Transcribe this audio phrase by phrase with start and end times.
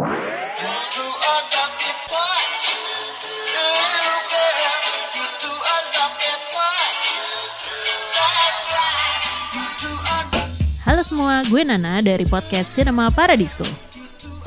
[0.00, 0.08] Halo
[11.04, 13.68] semua, gue Nana dari podcast Cinema Paradisco.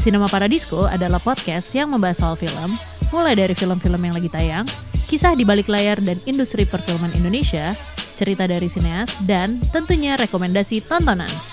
[0.01, 2.73] Cinema Paradisco adalah podcast yang membahas soal film,
[3.13, 4.65] mulai dari film-film yang lagi tayang,
[5.05, 7.77] kisah di balik layar dan industri perfilman Indonesia,
[8.17, 11.52] cerita dari sineas, dan tentunya rekomendasi tontonan.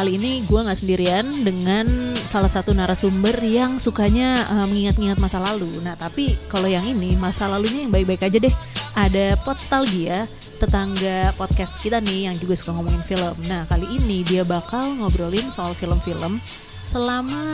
[0.00, 1.84] Kali ini gue nggak sendirian dengan
[2.24, 5.68] salah satu narasumber yang sukanya eh, mengingat-ingat masa lalu.
[5.84, 8.54] Nah tapi kalau yang ini masa lalunya yang baik-baik aja deh.
[8.96, 10.24] Ada Podstalgia,
[10.56, 13.36] tetangga podcast kita nih yang juga suka ngomongin film.
[13.44, 16.40] Nah kali ini dia bakal ngobrolin soal film-film
[16.88, 17.44] selama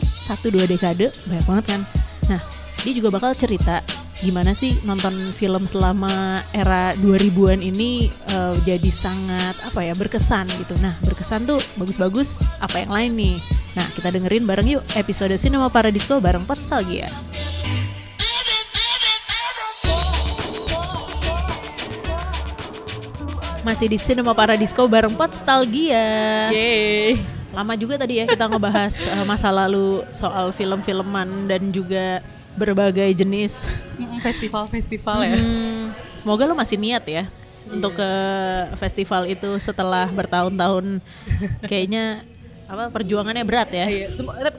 [0.00, 1.80] satu dua dekade, banyak banget kan.
[2.32, 2.40] Nah
[2.82, 3.78] dia juga bakal cerita
[4.22, 10.78] gimana sih nonton film selama era 2000-an ini eh, jadi sangat apa ya berkesan gitu.
[10.78, 13.36] Nah, berkesan tuh bagus-bagus apa yang lain nih.
[13.74, 17.10] Nah, kita dengerin bareng yuk episode Cinema Paradisco bareng Podstalgia.
[23.62, 26.50] Masih di Cinema Paradisco bareng Podstalgia.
[26.50, 27.18] Yeay.
[27.54, 32.22] Lama juga tadi ya kita ngebahas eh, masa lalu soal film-filman dan juga
[32.54, 33.66] berbagai jenis
[34.20, 35.34] Festival-festival ya.
[35.34, 37.24] Hmm, semoga lo masih niat ya
[37.66, 38.10] untuk ke
[38.78, 41.00] festival itu setelah bertahun-tahun
[41.70, 42.22] kayaknya
[42.68, 43.86] apa perjuangannya berat ya.
[43.88, 44.06] Iya,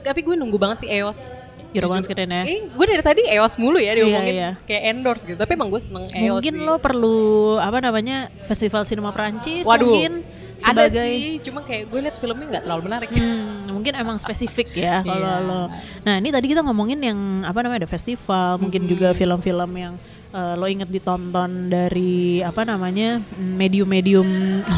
[0.04, 1.26] tapi, gue nunggu banget sih EOS.
[1.74, 2.46] Eurobonus keren ya.
[2.46, 4.62] Eh, gue dari tadi EOS mulu ya diomongin Iya, iya.
[4.62, 5.34] kayak endorse gitu.
[5.34, 6.62] Tapi emang gue seneng EOS Mungkin sih.
[6.62, 7.18] lo perlu
[7.58, 10.22] apa namanya festival sinema Prancis Waduh, mungkin
[10.62, 11.42] ada sebagai sih.
[11.42, 13.08] Cuma kayak gue liat filmnya nggak terlalu menarik.
[13.10, 13.53] Hmm,
[13.84, 15.44] mungkin emang spesifik ya kalau Iya.
[15.44, 15.62] lo.
[16.08, 20.00] Nah ini tadi kita ngomongin yang apa namanya ada festival, mungkin juga film-film yang
[20.32, 24.24] eh, lo inget ditonton dari apa namanya medium-medium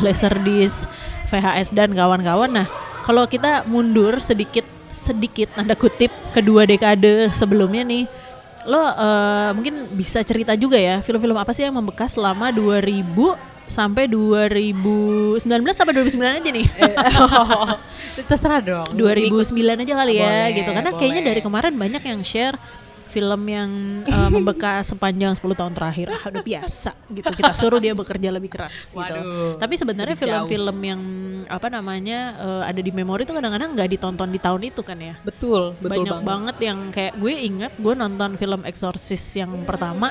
[0.03, 0.91] laserdisc,
[1.31, 2.51] VHS dan kawan-kawan.
[2.51, 2.67] Nah
[3.07, 8.11] kalau kita mundur sedikit sedikit tanda kutip kedua dekade sebelumnya nih.
[8.67, 14.07] Lo eh, mungkin bisa cerita juga ya film-film apa sih yang membekas selama 2000 sampai
[14.07, 16.67] 2019 sampai 2009 aja nih.
[17.19, 17.75] Oh,
[18.31, 18.89] terserah dong.
[18.95, 19.43] 2009
[19.83, 21.31] aja kali ya Boleh, gitu karena kayaknya boleh.
[21.35, 22.57] dari kemarin banyak yang share
[23.07, 23.71] film yang
[24.05, 28.51] uh, membekas sepanjang 10 tahun terakhir ah udah biasa gitu kita suruh dia bekerja lebih
[28.51, 31.01] keras gitu Waduh, tapi sebenarnya film-film yang
[31.47, 35.15] apa namanya uh, ada di memori itu kadang-kadang nggak ditonton di tahun itu kan ya
[35.23, 36.27] Betul, betul banyak banget.
[36.27, 36.57] banget.
[36.67, 40.11] yang kayak gue inget gue nonton film Exorcist yang pertama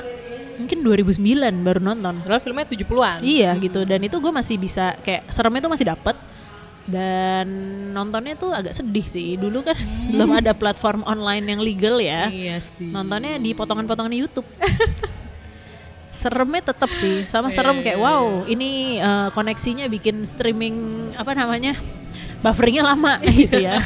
[0.56, 1.20] mungkin 2009
[1.62, 2.14] baru nonton.
[2.24, 3.18] Padahal filmnya 70-an.
[3.20, 3.84] Iya gitu.
[3.84, 6.16] Dan itu gue masih bisa kayak seremnya tuh masih dapet.
[6.86, 7.46] Dan
[7.90, 9.34] nontonnya tuh agak sedih sih.
[9.34, 9.74] Dulu kan
[10.10, 12.30] belum ada platform online yang legal ya.
[12.30, 12.90] Iya sih.
[12.90, 14.46] nontonnya di potongan-potongan YouTube.
[16.16, 17.28] Seremnya tetap sih.
[17.28, 18.06] Sama Iya, serem iya, kayak iya.
[18.06, 20.76] wow ini eh, koneksinya bikin streaming
[21.12, 21.76] apa namanya
[22.40, 23.82] bufferingnya lama gitu ya.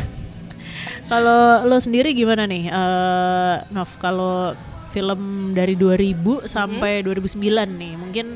[1.11, 2.71] Kalau lo sendiri gimana nih?
[2.71, 4.55] Eh Nov kalau
[4.91, 5.21] film
[5.53, 7.41] dari 2000 sampai 2009
[7.73, 8.27] nih mungkin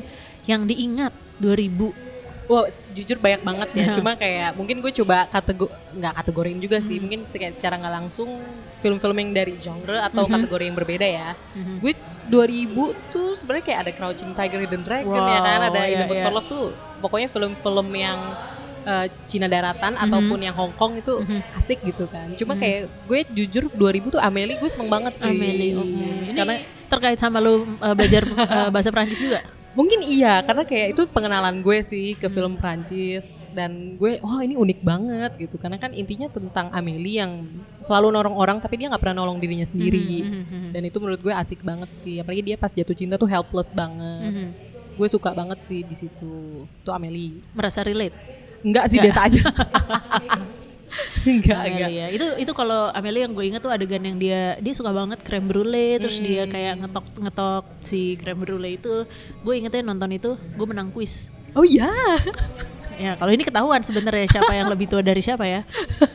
[0.45, 2.03] yang diingat 2000
[2.45, 2.61] Wow,
[2.93, 3.85] jujur banyak banget ya.
[3.97, 5.65] Cuma kayak mungkin gue coba kategori
[5.97, 6.85] nggak kategorin juga Hmm.
[6.85, 6.97] sih.
[7.01, 8.37] Mungkin se- kayak secara nggak langsung
[8.77, 10.33] film-film yang dari genre atau Mhm.
[10.37, 11.29] kategori yang berbeda ya.
[11.57, 11.81] Mhm.
[11.81, 11.97] Gue
[12.29, 15.97] 2000 tuh sebenarnya kayak ada Crouching Tiger, Hidden Dragon ya kan, Wow, ada iya, In
[15.97, 16.25] the Mood iya.
[16.25, 16.65] for Love tuh.
[17.01, 18.19] Pokoknya film-film yang
[18.85, 21.41] eh, Cina daratan ataupun yang Hong Kong itu Mhm.
[21.53, 22.31] asik gitu kan.
[22.33, 22.61] Cuma Mhm.
[22.61, 25.27] kayak gue jujur 2000 tuh Amelie gue seneng banget sih.
[25.27, 26.05] Amelie, oke.
[26.23, 29.41] Ini Karena terkait sama lo uh, belajar uh, bahasa Prancis juga?
[29.75, 32.33] Mungkin iya, karena kayak itu pengenalan gue sih ke Hmm.
[32.33, 37.43] film Prancis dan gue, wah ini unik banget gitu, karena kan intinya tentang Amelie yang
[37.81, 40.23] selalu nolong orang tapi dia nggak pernah nolong dirinya sendiri.
[40.23, 43.75] Mhm, Dan itu menurut gue asik banget sih, apalagi dia pas jatuh cinta tuh helpless
[43.75, 44.31] banget.
[44.31, 44.47] mhm.
[44.95, 47.43] Gue suka banget sih di situ, tuh Amelie.
[47.51, 48.15] Merasa relate?
[48.65, 49.41] Enggak sih biasa aja.
[51.29, 51.89] enggak, enggak.
[51.91, 52.07] Ya.
[52.09, 55.45] Itu itu kalau Amelie yang gue inget tuh adegan yang dia dia suka banget creme
[55.45, 56.25] brulee terus Hmm.
[56.25, 59.05] dia kayak ngetok ngetok si creme brulee itu.
[59.45, 61.29] Gue ingetnya nonton itu gue menang kuis.
[61.53, 61.89] Oh iya.
[62.95, 65.61] Ya kalau ini ketahuan sebenarnya siapa yang lebih tua dari siapa ya.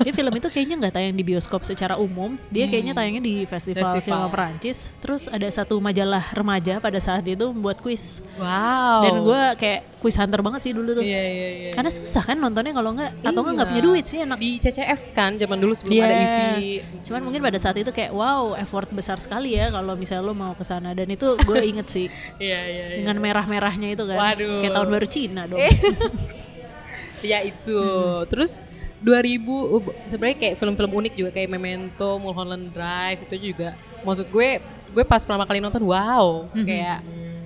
[0.01, 2.41] Dia film itu kayaknya nggak tayang di bioskop secara umum.
[2.49, 3.95] Dia kayaknya tayangnya di festival, Hmm.
[3.95, 4.19] Festival.
[4.19, 4.79] sinema Perancis.
[4.99, 8.25] Terus ada satu majalah remaja pada saat itu membuat kuis.
[8.35, 9.03] Wow.
[9.03, 11.05] Dan gue kayak kuis hunter banget sih dulu tuh.
[11.05, 11.71] Iya, iya, iya.
[11.71, 13.73] Karena susah kan nontonnya kalau nggak atau nggak nggak Iya.
[13.75, 14.39] punya duit sih enak.
[14.41, 16.05] di CCF kan zaman dulu sebelum Iya.
[16.07, 16.33] ada EV.
[17.05, 20.53] Cuman mungkin pada saat itu kayak wow effort besar sekali ya kalau misalnya lo mau
[20.53, 22.09] ke sana dan itu gue inget sih
[22.41, 22.97] Iya, iya, iya.
[22.97, 24.17] dengan merah-merahnya itu kan.
[24.17, 24.65] Waduh.
[24.65, 25.61] Kayak tahun baru Cina dong.
[27.21, 27.79] Ya itu.
[27.79, 28.27] Hmm.
[28.29, 28.65] Terus
[29.01, 33.77] 2000 uh, sebenarnya kayak film-film unik juga kayak Memento, Mulholland Drive itu juga.
[34.05, 36.99] Maksud gue gue pas pertama kali nonton wow, kayak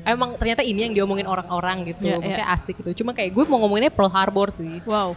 [0.04, 2.08] emang ternyata ini yang diomongin orang-orang gitu.
[2.08, 3.04] Ya, Maksudnya asik gitu.
[3.04, 4.82] Cuma kayak gue mau ngomonginnya Pearl Harbor sih.
[4.84, 5.16] Wow.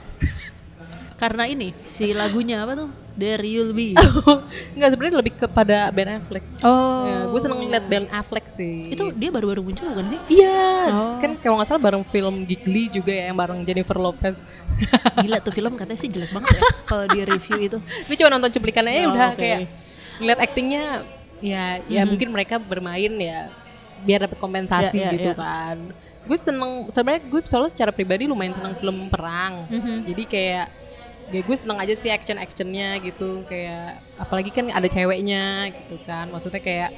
[1.21, 2.89] Karena ini si lagunya apa tuh?
[3.17, 3.97] There You'll Be.
[4.77, 6.45] Enggak sebenarnya lebih kepada Ben Affleck.
[6.61, 7.01] Oh.
[7.03, 8.93] Ya, gue seneng liat Ben Affleck sih.
[8.93, 10.19] Itu dia baru-baru muncul bukan sih?
[10.37, 11.17] Iya, Oh.
[11.17, 14.45] kan kalau nggak salah bareng film Gigli juga ya yang bareng Jennifer Lopez.
[15.19, 17.77] Gila tuh film katanya sih jelek banget ya kalau di review itu.
[17.81, 19.37] gue cuma nonton cuplikannya ya Oh, udah oke.
[19.37, 19.59] kayak
[20.17, 20.83] ngeliat aktingnya
[21.37, 23.49] ya ya mungkin mereka bermain ya
[23.99, 25.35] biar dapat kompensasi Ya, ya, gitu ya.
[25.35, 25.77] kan.
[26.23, 29.65] Gue seneng sebenarnya gue soalnya secara pribadi lumayan seneng film perang.
[29.67, 30.05] Mhm.
[30.05, 30.67] Jadi kayak
[31.27, 36.31] ya gue seneng aja sih action actionnya gitu kayak apalagi kan ada ceweknya gitu kan
[36.31, 36.95] maksudnya kayak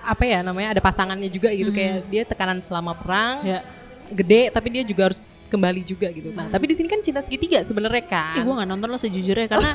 [0.00, 3.60] apa ya namanya ada pasangannya juga gitu kayak dia tekanan selama perang Ya.
[4.08, 6.34] gede tapi dia juga harus kembali juga gitu.
[6.34, 8.34] Nah, tapi di sini kan cinta segitiga sebenarnya kan.
[8.34, 9.70] Eh, gue nggak nonton lo sejujurnya karena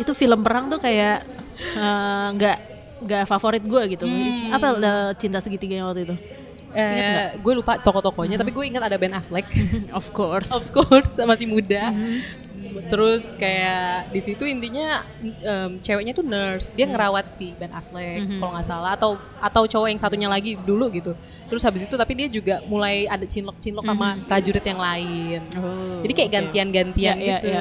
[0.00, 1.28] itu film perang tuh kayak
[1.76, 2.56] eh, nggak
[3.04, 4.08] nggak favorit gue gitu.
[4.08, 4.56] Hmm.
[4.56, 6.16] Apa eh, cinta segitiganya waktu itu?
[6.72, 9.44] eh, gue lupa toko-tokonya, tapi gue ingat ada Ben Affleck.
[9.98, 10.48] Of course.
[10.48, 11.92] of course, masih muda.
[12.84, 18.52] Terus kayak di situ intinya em, ceweknya tuh nurse, dia ngerawat si Ben Affleck kalau
[18.52, 21.12] nggak salah atau atau cowok yang satunya lagi dulu gitu.
[21.46, 25.40] Terus habis itu tapi dia juga mulai ada cinlok-cinlok sama prajurit yang lain.
[25.54, 27.48] Oh, Jadi kayak gantian-gantian Ya, ya, gitu.
[27.48, 27.60] ya.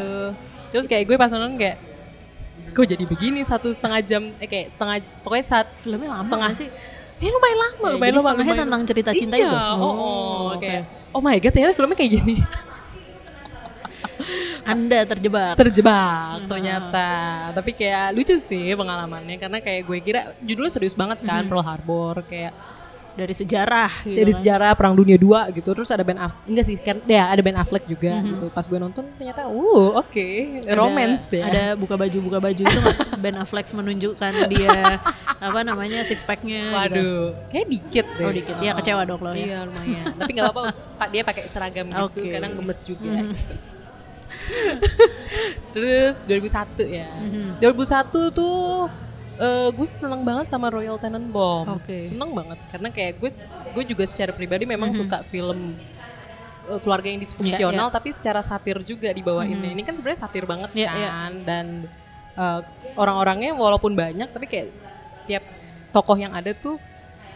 [0.69, 1.77] Terus kayak gue pas nonton kayak
[2.71, 6.69] kok jadi begini satu setengah jam eh kayak setengah pokoknya saat Filmnya lama setengah sih?
[7.19, 8.23] Ya lumayan lama, Ya, lumayan jadi lama.
[8.23, 9.57] setengahnya lumayan tentang cerita cinta iya, itu?
[9.57, 12.35] Oh, oh, Oh, kayak oh my god ternyata filmnya kayak gini.
[14.63, 15.57] Anda terjebak.
[15.57, 17.09] Terjebak ternyata.
[17.51, 22.21] Tapi kayak lucu sih pengalamannya karena kayak gue kira judulnya serius banget kan Pearl Harbor
[22.23, 22.53] kayak
[23.11, 24.39] dari sejarah gitu jadi kan.
[24.39, 27.59] sejarah perang dunia 2 gitu terus ada Ben Affleck enggak sih kan ya ada Ben
[27.59, 30.27] Affleck juga gitu pas gue nonton ternyata uh oke
[30.63, 32.79] Ada- romance ya Ada buka baju buka baju itu?
[33.23, 35.03] Ben Affleck menunjukkan dia
[35.37, 36.71] apa namanya six packnya.
[36.71, 36.77] gitu.
[36.77, 38.25] Waduh, kayak dikit deh.
[38.25, 38.55] Oh, dikit.
[38.57, 39.43] Iya, kecewa dong lo ya.
[39.43, 40.05] Iya, lumayan.
[40.15, 40.61] Tapi nggak apa-apa,
[40.95, 42.21] Pak dia pakai seragam gitu.
[42.21, 42.31] Mhm.
[42.31, 43.13] kadang gemes juga.
[45.73, 47.09] Terus 2001 ya.
[47.09, 47.63] Mhm.
[47.63, 48.89] 2001 tuh
[49.37, 51.81] eh, gue seneng banget sama Royal Tenenbaums.
[51.81, 52.05] Oke.
[52.05, 53.29] Seneng banget karena kayak gue
[53.73, 55.73] gue juga secara pribadi memang suka film
[56.67, 57.91] eh, keluarga yang disfungsional Mhm.
[57.91, 59.71] Iya, tapi secara satir juga dibawainnya.
[59.71, 61.09] Ini kan sebenarnya satir banget Iya, iya.
[61.09, 61.65] kan dan
[62.31, 62.59] eh,
[62.95, 64.67] orang-orangnya walaupun banyak tapi kayak
[65.01, 65.43] setiap
[65.91, 66.79] tokoh yang ada tuh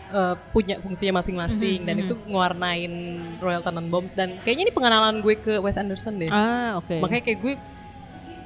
[0.07, 2.93] eh, punya fungsinya masing-masing Mhm, dan itu ngewarnain
[3.37, 6.29] Royal Tenenbaums dan kayaknya ini pengenalan gue ke Wes Anderson deh.
[6.29, 6.99] Ah, oke.
[6.99, 7.53] Makanya kayak gue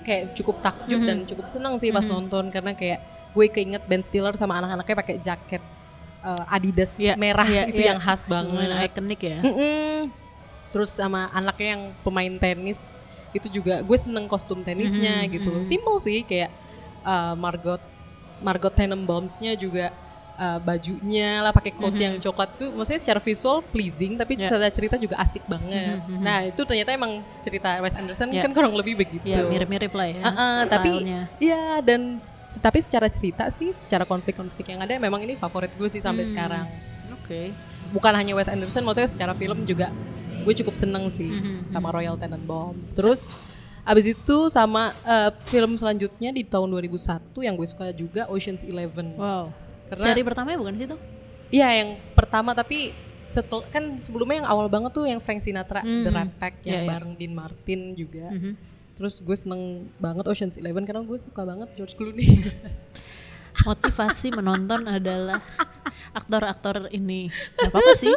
[0.01, 1.07] kayak cukup takjub Mhm.
[1.07, 5.15] dan cukup senang sih pas nonton karena kayak gue keinget Ben Stiller sama anak-anaknya pakai
[5.17, 5.61] jaket
[6.19, 7.93] eh, Adidas Iya, merah iya, itu iya.
[7.93, 8.91] yang khas banget.
[8.91, 9.39] ikonik ya.
[9.39, 10.11] Mm-mm.
[10.69, 12.91] Terus sama anaknya yang pemain tenis
[13.29, 15.51] itu juga gue seneng kostum tenisnya Mhm, gitu.
[15.53, 15.63] mhm.
[15.63, 16.51] Simple sih kayak
[17.03, 17.79] uh, Margot
[18.39, 19.91] Margot Tenenbaumsnya juga
[20.39, 21.99] uh, bajunya lah pakai coat Mhm.
[21.99, 24.47] yang coklat tuh maksudnya secara visual pleasing tapi Ya.
[24.47, 25.99] secara cerita juga asik banget.
[25.99, 26.23] Mhm, mhm.
[26.23, 28.41] Nah, itu ternyata emang cerita Wes Anderson Ya.
[28.41, 29.21] kan kurang lebih begitu.
[29.21, 30.23] Ya mirip-mirip lah ya.
[30.23, 31.21] Uh-uh, tapi stylenya.
[31.37, 32.23] ya dan
[32.57, 36.31] tapi secara cerita sih, secara konflik-konflik yang ada memang ini favorit gue sih sampai Hmm.
[36.31, 36.65] sekarang.
[37.13, 37.51] Oke.
[37.89, 39.91] Bukan hanya Wes Anderson, maksudnya secara film juga
[40.39, 41.69] gue cukup seneng sih Mhm.
[41.69, 42.89] sama Royal Tenenbaums.
[42.89, 43.27] Terus
[43.81, 49.17] abis itu sama eh, film selanjutnya di tahun 2001 yang gue suka juga Ocean's Eleven.
[49.17, 49.49] Wow.
[49.89, 50.99] Karena Seri pertamanya bukan sih tuh?
[51.49, 52.93] iya yang pertama tapi
[53.25, 56.01] setel kan sebelumnya yang awal banget tuh yang Frank Sinatra Hmm.
[56.01, 56.89] The Rat Pack Iya, yang iya.
[56.89, 58.25] bareng Dean Martin juga.
[58.27, 58.53] Mhm.
[58.95, 59.61] Terus gue seneng
[59.95, 62.25] banget Ocean's Eleven karena gue suka banget George Clooney.
[63.61, 65.41] Motivasi menonton adalah
[66.11, 67.27] aktor-aktor ini.
[67.55, 68.13] Gak apa-apa sih.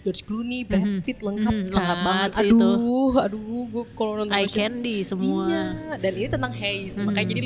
[0.00, 1.00] George Clooney, Brad Mhm.
[1.00, 1.72] Pitt lengkap Mhm, kan.
[1.72, 2.70] lengkap banget sih aduh, itu.
[3.16, 5.44] Aduh, gue kalau nonton Eye candy semua.
[5.44, 5.64] Iya,
[5.96, 7.04] dan ini tentang haze, Mhm.
[7.04, 7.40] makanya jadi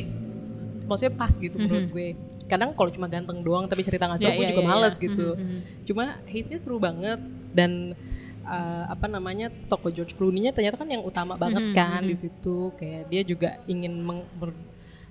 [0.83, 1.93] maksudnya pas gitu menurut Mhm.
[1.93, 2.09] gue.
[2.47, 5.03] Kadang kalau cuma ganteng doang tapi cerita nggak seru, gue ya, juga ya, males ya.
[5.03, 5.29] gitu.
[5.33, 5.61] Mhm, mhm.
[5.83, 7.19] Cuma haze-nya seru banget
[7.51, 7.93] dan
[8.43, 12.09] uh, apa namanya toko George Clooney-nya ternyata kan yang utama banget Mhm, kan mhm.
[12.09, 12.71] di situ.
[12.75, 14.29] Kayak dia juga ingin meng-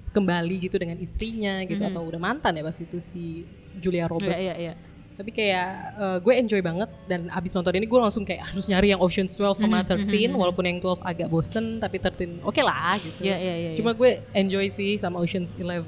[0.10, 1.92] kembali gitu dengan istrinya gitu Mhm.
[1.92, 3.44] atau udah mantan ya pas itu si
[3.76, 4.48] Julia Iya, Roberts.
[4.48, 4.74] iya, iya.
[5.16, 8.92] Tapi kayak uh, gue enjoy banget dan abis nonton ini gue langsung kayak harus nyari
[8.92, 12.60] yang Ocean's 12 sama Mhm, 13 mhm, walaupun yang 12 agak bosen tapi 13 oke
[12.60, 13.20] lah gitu.
[13.24, 13.70] Iya, iya, iya.
[13.80, 15.88] Cuma gue enjoy sih sama Ocean's 11.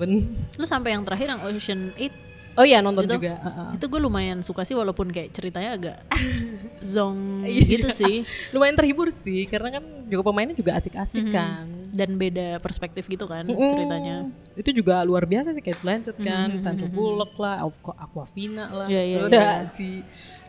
[0.56, 2.27] lu sampai yang terakhir yang Ocean 8
[2.58, 3.16] Oh iya nonton Gitu?
[3.16, 3.38] juga.
[3.38, 3.70] uh-uh.
[3.74, 5.98] itu gue lumayan suka sih walaupun kayak ceritanya agak
[6.84, 7.62] zong Iya.
[7.70, 8.16] gitu sih
[8.50, 11.32] Lumayan terhibur sih karena kan juga pemainnya juga asik-asik Mhm.
[11.32, 11.66] kan.
[11.90, 13.58] dan beda perspektif gitu kan Mm-mm.
[13.72, 14.16] ceritanya
[14.54, 18.66] Itu juga luar biasa sih Kate Blanchett kan, Mhm, Sandra mhm, Bullock lah, Aqu- Aquafina
[18.68, 18.88] lah.
[18.88, 19.68] Iya, iya, Udah iya.
[19.68, 20.02] si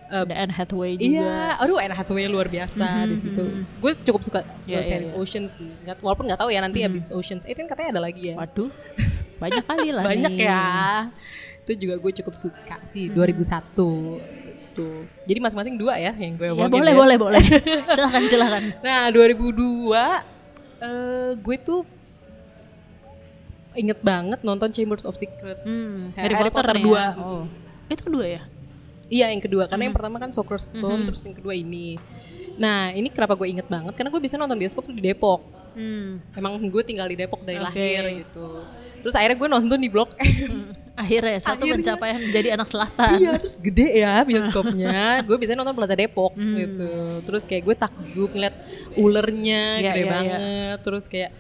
[0.07, 3.45] uh, ada Anne Hathaway juga Iya, aduh Anne Hathaway luar biasa Mhm, di situ.
[3.79, 5.17] Gue cukup suka Iya, uh, iya, series iya.
[5.17, 5.71] Oceans sih.
[5.79, 6.89] Nggak- walaupun nggak tahu ya nanti Mhm.
[6.89, 8.35] abis Oceans 8 kan katanya ada lagi ya.
[8.35, 8.69] waduh
[9.39, 10.45] banyak kali lah Banyak nih.
[10.45, 10.67] ya.
[11.69, 13.15] Itu juga gue cukup suka sih Mhm.
[13.15, 14.19] 2001
[14.73, 15.05] tuh.
[15.23, 16.97] Jadi masing-masing dua ya yang gue ya omongin boleh ya.
[16.97, 17.43] boleh boleh
[17.99, 19.93] silakan silakan Nah 2002
[20.79, 21.83] eh gue tuh
[23.75, 25.63] inget banget nonton Chambers of Secrets.
[25.63, 26.89] Hmm, Harry, Harry, Potter, 2.
[26.89, 27.09] ya.
[27.15, 27.45] Oh.
[27.87, 28.43] Itu kedua ya?
[29.07, 30.01] Iya yang kedua, karena yang Hmm.
[30.01, 31.97] pertama kan Sorcerer's Stone, terus yang kedua ini.
[32.57, 35.41] Nah ini kenapa gue inget banget, karena gue bisa nonton bioskop tuh di Depok.
[35.73, 36.19] Hmm.
[36.35, 37.67] Emang gue tinggal di Depok dari Oke.
[37.69, 38.67] lahir gitu.
[39.01, 40.75] Terus akhirnya gue nonton di Blok M.
[40.99, 41.75] Akhirnya satu Akhirnya.
[41.79, 43.09] pencapaian menjadi anak selatan.
[43.17, 45.23] iya, terus gede ya bioskopnya.
[45.23, 46.57] gue bisa nonton Plaza Depok Hmm.
[46.57, 46.91] gitu.
[47.23, 48.55] Terus kayak gue takjub ngeliat
[48.95, 50.11] ulernya Iya, gede iya, iya.
[50.11, 50.39] banget.
[50.83, 51.31] Terus kayak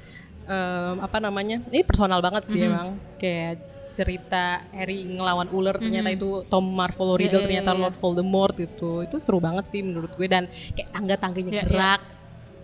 [0.45, 1.59] em, apa namanya?
[1.67, 2.69] Ini personal banget sih Mhm.
[2.69, 2.89] emang.
[3.17, 3.53] Kayak
[3.91, 6.17] cerita Harry ngelawan ular ternyata Mhm.
[6.17, 7.81] itu Tom Marvolo Riddle Iya, iya, ternyata iya.
[7.83, 9.03] Lord Voldemort gitu.
[9.03, 11.67] Itu seru banget sih menurut gue dan kayak tangga-tangganya Iya, iya.
[11.67, 12.01] gerak.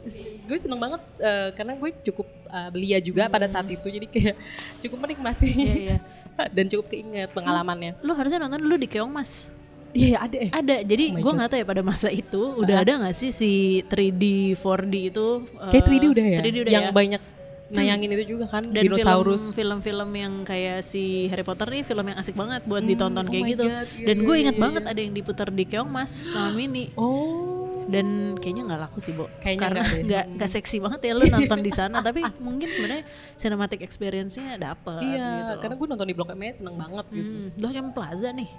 [0.01, 4.07] Terus gue seneng banget eh, karena gue cukup eh, belia juga pada saat itu jadi
[4.07, 4.37] kayak
[4.79, 5.59] cukup menikmati Hmm.
[5.59, 5.99] Iya, iya.
[6.57, 7.99] dan cukup keinget pengalamannya.
[8.00, 9.49] Lu harusnya nonton dulu di Keong Mas.
[9.91, 10.50] Iya ada eh.
[10.50, 13.50] Ada, jadi Oh gue nggak tahu ya pada masa itu udah ada nggak sih si
[13.85, 14.23] 3D,
[14.55, 15.26] 4D itu?
[15.71, 16.38] Kayak eh, 3D udah ya.
[16.43, 16.91] 3D udah yang ya.
[16.91, 17.23] banyak
[17.64, 19.50] nayangin itu juga kan Dan dinosaurus.
[19.50, 23.23] film- film-film yang kayak si Harry Potter nih film yang asik banget buat Hmm, ditonton
[23.23, 23.64] oh kayak gitu.
[23.64, 24.91] God, iya, Dan iya, gue iya, inget iya, banget iya.
[24.91, 26.85] ada yang diputar di Keong Mas Taman Mini.
[26.95, 27.53] Oh.
[27.85, 29.29] Dan kayaknya nggak laku sih, Bo.
[29.38, 33.81] Kayaknya Karena nggak nggak seksi banget ya lu nonton di sana, tapi mungkin sebenarnya cinematic
[33.81, 35.55] experience-nya dapet Iya, gitu.
[35.61, 37.31] karena gue nonton di Blok M seneng banget gitu.
[37.31, 38.50] Hmm, Blok M Plaza nih.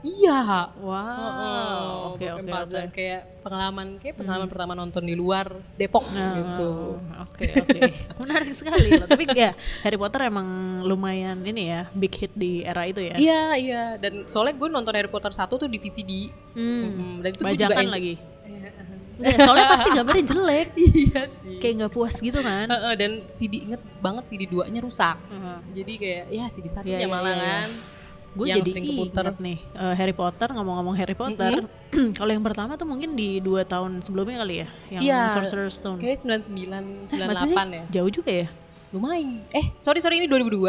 [0.00, 0.72] Iya.
[0.80, 0.96] Wow.
[0.96, 2.80] Oh, Oke, oke, oke.
[2.88, 6.70] Kayak pengalaman kayak pengalaman pertama nonton di luar Depok Nah, gitu.
[7.20, 7.80] Oke oke,
[8.16, 9.04] menarik sekali loh.
[9.04, 9.52] Tapi ya
[9.84, 10.48] Harry Potter emang
[10.84, 13.16] lumayan ini ya big hit di era itu ya.
[13.16, 13.82] Iya, iya.
[14.00, 16.32] Dan soalnya gue nonton Harry Potter 1 tuh di VCD.
[16.56, 16.80] Hmm.
[16.80, 17.12] Mm-mm.
[17.20, 18.14] Dan itu juga Bajakan enjoy- lagi.
[18.50, 18.70] Iya.
[19.20, 20.68] Nggak, soalnya pasti gambarnya jelek.
[21.00, 21.56] Iya sih.
[21.60, 22.66] Kayak nggak puas gitu kan.
[22.66, 25.16] Heeh, dan CD inget banget CD 2-nya rusak.
[25.28, 25.56] Heeh.
[25.76, 27.52] Jadi kayak ya CD satunya iya, malah iya, iya.
[27.62, 27.70] kan.
[28.30, 31.66] Gue Yang jadi inget nih eh, Harry Potter ngomong-ngomong Harry Potter.
[32.18, 35.20] Kalau yang pertama tuh mungkin di dua tahun sebelumnya kali ya, yang Iya.
[35.34, 35.98] Sorcerer's Stone.
[35.98, 37.56] Kayak 99, 98 Eh, masa sih?
[37.58, 37.84] ya.
[37.90, 38.46] Jauh juga ya.
[38.94, 39.42] Lumayan.
[39.50, 40.62] Eh, sorry sorry ini 2002.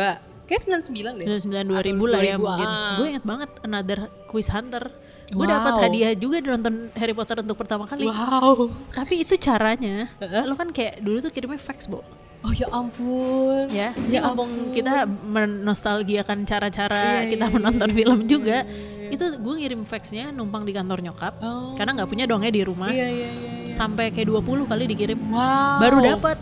[0.50, 1.26] Kayak 99 deh.
[1.40, 2.66] 99 2000 lah ya 2000, mungkin.
[2.68, 2.94] ah.
[2.98, 4.84] Gue inget banget Another Quiz Hunter.
[5.32, 5.54] Gue Wow.
[5.56, 8.04] dapat hadiah juga nonton Harry Potter untuk pertama kali.
[8.04, 8.68] Wow.
[8.92, 10.12] Tapi itu caranya,
[10.44, 12.04] lo kan kayak dulu tuh kirimnya fax, Bo.
[12.42, 13.70] Oh ya ampun.
[13.70, 18.58] Ya, ini Ya ngomong kita menostalgiakan cara-cara Iya, kita iya, menonton iya, film iya, juga.
[18.66, 19.10] iya.
[19.14, 21.38] Itu gue ngirim faxnya numpang di kantor nyokap.
[21.40, 21.78] Oh.
[21.78, 22.90] Karena nggak punya dongnya di rumah.
[22.90, 23.52] Iya iya iya.
[23.70, 23.74] iya.
[23.76, 25.20] Sampai kayak 20 kali dikirim.
[25.30, 25.80] Wow.
[25.86, 26.38] Baru dapat.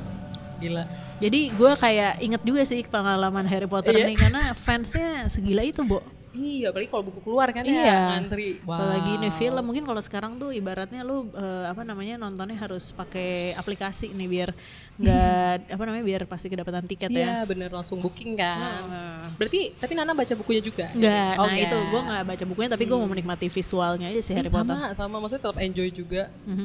[0.64, 0.84] Gila.
[1.20, 4.08] Jadi gue kayak inget juga sih pengalaman Harry Potter Iya.
[4.08, 6.00] nih karena fansnya segila itu, Bo.
[6.30, 7.82] Iya, apalagi kalau buku keluar kan Iya.
[7.82, 8.62] ya ngantri.
[8.62, 8.76] Wow.
[8.76, 13.52] Apalagi ini film mungkin kalau sekarang tuh ibaratnya lu eh, apa namanya nontonnya harus pakai
[13.54, 14.50] aplikasi nih biar
[14.96, 17.36] nggak apa namanya biar pasti kedapatan tiket Iya, ya.
[17.44, 18.58] bener langsung booking kan.
[18.86, 20.86] Nah, Berarti tapi Nana baca bukunya juga?
[20.92, 21.66] Enggak, Oh, nah enggak.
[21.66, 24.70] itu gue nggak baca bukunya tapi gue mau menikmati visualnya aja sih Ih, Harry Potter.
[24.70, 26.24] sama sama maksudnya tetap enjoy juga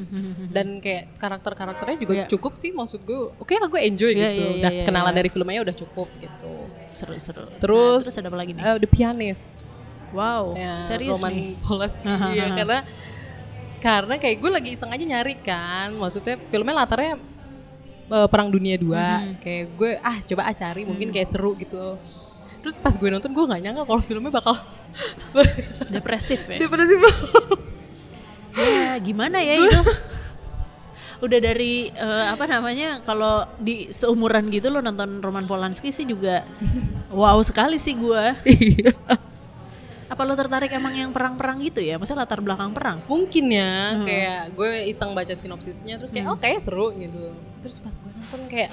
[0.54, 2.26] dan kayak karakter-katernya juga Iya.
[2.28, 5.08] cukup sih maksud gue oke lah gue enjoy Iya, gitu iya, iya, udah iya, kenalan
[5.08, 5.18] iya.
[5.18, 6.52] dari filmnya udah cukup gitu
[6.94, 7.44] Seru-seru.
[7.58, 8.62] Terus, Nah, terus ada apa lagi nih?
[8.62, 9.54] Eh, The Pianist
[10.10, 11.48] wow, ya, serius Roman nih.
[11.58, 12.30] Polanski Hahaha.
[12.34, 12.78] iya karena
[13.78, 17.18] karena kayak gue lagi iseng aja nyari kan maksudnya filmnya latarnya
[18.06, 19.34] eh, perang dunia dua Mhm.
[19.38, 21.98] kayak gue ah coba ah cari mungkin kayak seru gitu
[22.60, 24.56] terus pas gue nonton gue nggak nyangka kalau filmnya bakal
[25.90, 26.56] Depresif ya.
[26.64, 26.96] depresif
[28.54, 29.80] ya gimana ya itu?
[31.24, 36.44] Udah dari eh, apa namanya kalau di seumuran gitu lo nonton Roman Polanski sih juga
[37.08, 38.36] wow sekali sih gua.
[38.44, 38.92] Iya.
[40.04, 41.96] Apa lo tertarik emang yang perang-perang gitu ya?
[41.96, 43.00] Maksudnya latar belakang perang?
[43.04, 44.04] mungkin ya Hmm.
[44.04, 48.44] kayak gue iseng baca sinopsisnya terus kayak oh kayak seru gitu terus pas gue nonton
[48.46, 48.68] kayak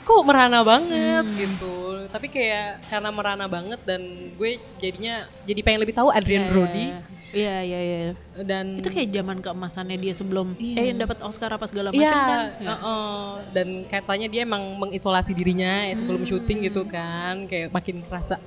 [0.00, 1.36] kok merana banget Hmm.
[1.36, 1.74] gitu
[2.06, 4.00] tapi kayak karena merana banget dan
[4.30, 6.86] gue jadinya jadi pengen lebih tahu Adrian Iya, Brody
[7.34, 7.98] Iya iya iya.
[8.40, 10.76] dan Itu kayak zaman keemasannya dia sebelum Iya.
[10.78, 12.38] eh yang dapat Oscar apa segala Iya, macam kan?
[12.56, 12.68] Ya.
[12.70, 13.22] heeh.
[13.50, 16.30] dan katanya dia emang mengisolasi dirinya ya sebelum Hmm.
[16.30, 18.38] syuting gitu kan, kayak makin kerasa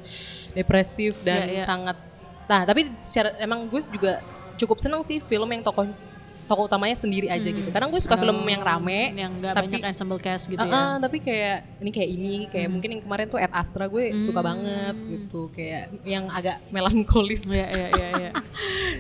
[0.52, 1.66] depresif dan Iya, iya.
[1.66, 1.98] sangat.
[2.46, 4.24] Nah, tapi secara emang gue juga
[4.56, 5.86] cukup seneng sih film yang tokoh
[6.48, 7.68] tokoh utamanya sendiri aja gitu.
[7.68, 9.18] Kadang gue suka film yang rame, Hmm.
[9.18, 10.98] yang nggak tapi- banyak ensemble cast gitu Heeh, ya.
[10.98, 14.48] tapi kayak ini kayak ini kayak mungkin yang kemarin tuh Ed Astra gue suka Hmm.
[14.48, 18.32] banget gitu kayak yang agak melankolis Iya iya iya iya.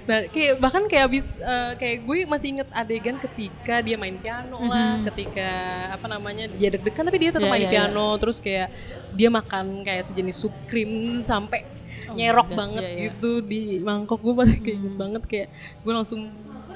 [0.03, 4.59] Nah, kayak bahkan kayak abis eh, kayak gue masih inget adegan ketika dia main piano
[4.61, 5.49] lah, ketika
[5.91, 8.67] apa namanya dia deg-degan tapi dia tetap Iya, main iya, piano, terus kayak
[9.11, 11.63] dia makan kayak sejenis sup krim sampai
[12.07, 13.03] Oh nyerok God, banget iya, iya.
[13.09, 15.47] gitu di mangkok gue masih kayak inget banget kayak
[15.81, 16.21] gue langsung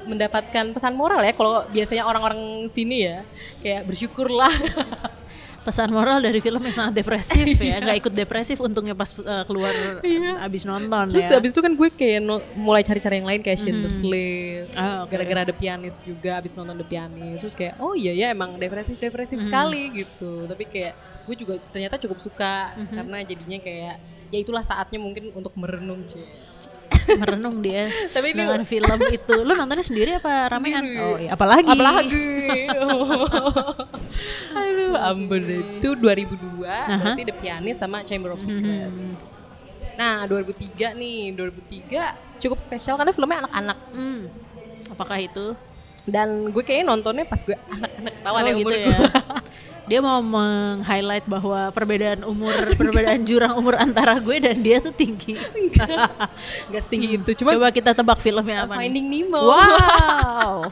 [0.03, 3.17] mendapatkan pesan moral ya kalau biasanya orang-orang sini ya
[3.59, 4.51] kayak bersyukurlah
[5.61, 7.77] pesan moral dari film yang sangat depresif Iya.
[7.77, 9.69] ya nggak ikut depresif untungnya pas uh, keluar
[10.41, 13.61] abis nonton Terus ya abis itu kan gue kayak no- mulai cari-cari yang lain kayak
[13.61, 15.13] Schindler's List, Ah, oke.
[15.13, 17.45] gara-gara The Pianist juga abis nonton The Pianist.
[17.45, 20.49] Terus kayak oh iya ya emang depresif-depresif sekali gitu.
[20.49, 20.93] Tapi kayak
[21.29, 22.93] gue juga ternyata cukup suka Mhm.
[22.97, 23.95] karena jadinya kayak
[24.31, 26.25] ya itulah saatnya mungkin untuk merenung sih
[27.13, 29.35] Merenung dia Tapi ini- dengan film itu.
[29.37, 30.83] Lu nontonnya sendiri apa ramean?
[30.97, 31.29] Oh, iya.
[31.31, 31.67] apalagi?
[31.67, 32.25] apalagi
[34.53, 39.23] aduh ampun itu 2002 berarti The Pianist sama Chamber of Secrets
[39.93, 44.21] nah 2003 nih 2003 cukup spesial karena filmnya anak-anak Hmm.
[44.89, 45.55] Apakah itu?
[46.01, 48.89] dan gue kayaknya nontonnya pas gue anak-anak ketahuan Oh, ya gitu umur ya.
[49.91, 55.35] Dia mau meng-highlight bahwa perbedaan umur, perbedaan jurang umur antara gue dan dia tuh tinggi.
[56.71, 58.87] nggak setinggi itu cuma Coba kita tebak filmnya apa nih?
[58.87, 60.71] Finding Nemo Wow.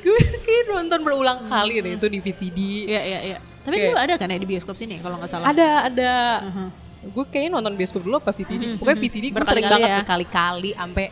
[0.00, 3.38] gue kayak nonton berulang kali deh itu di VCD Iya, iya, iya.
[3.60, 5.46] Tapi Kayak- dulu ada kan ya di bioskop sini kalau nggak salah?
[5.48, 6.10] ada ada
[6.44, 6.66] Mhm.
[7.04, 9.98] gue kayaknya nonton bioskop dulu apa VCD pokoknya VCD gue sering banget ya.
[10.00, 11.04] berkali-kali sampai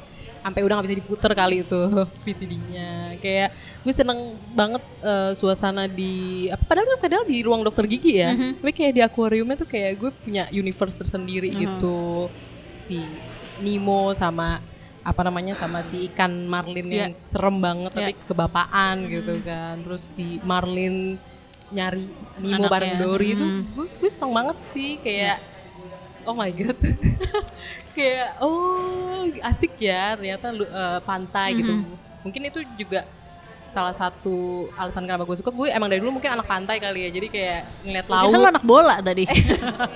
[0.42, 1.80] sampai udah nggak bisa diputer kali itu
[2.24, 3.48] VCD-nya kayak
[3.80, 4.18] gue seneng
[4.52, 6.12] banget eh, suasana di
[6.46, 8.34] apa padahal padahal di ruang dokter gigi ya.
[8.34, 12.26] Tapi kayak di akuariumnya tuh kayak gue punya universe tersendiri gitu.
[12.82, 12.98] Si
[13.58, 14.58] Nemo sama
[15.02, 19.78] apa namanya sama si ikan marlin yang serem banget tapi kebapaan gitu kan.
[19.80, 21.18] Terus si marlin
[21.68, 22.06] nyari
[22.36, 22.70] Nemo Anaknya.
[22.70, 23.62] bareng Dory itu Mhm.
[23.72, 24.98] gue gue seneng banget sih.
[24.98, 25.38] Kayak
[26.24, 26.78] oh my god
[27.96, 31.72] kayak oh asik ya ternyata lu- eh, pantai gitu
[32.20, 33.04] mungkin itu juga
[33.66, 34.36] salah satu
[34.74, 37.60] alasan kenapa gue suka gue emang dari dulu mungkin anak pantai kali ya jadi kayak
[37.82, 39.24] ngeliat laut anak bola tadi.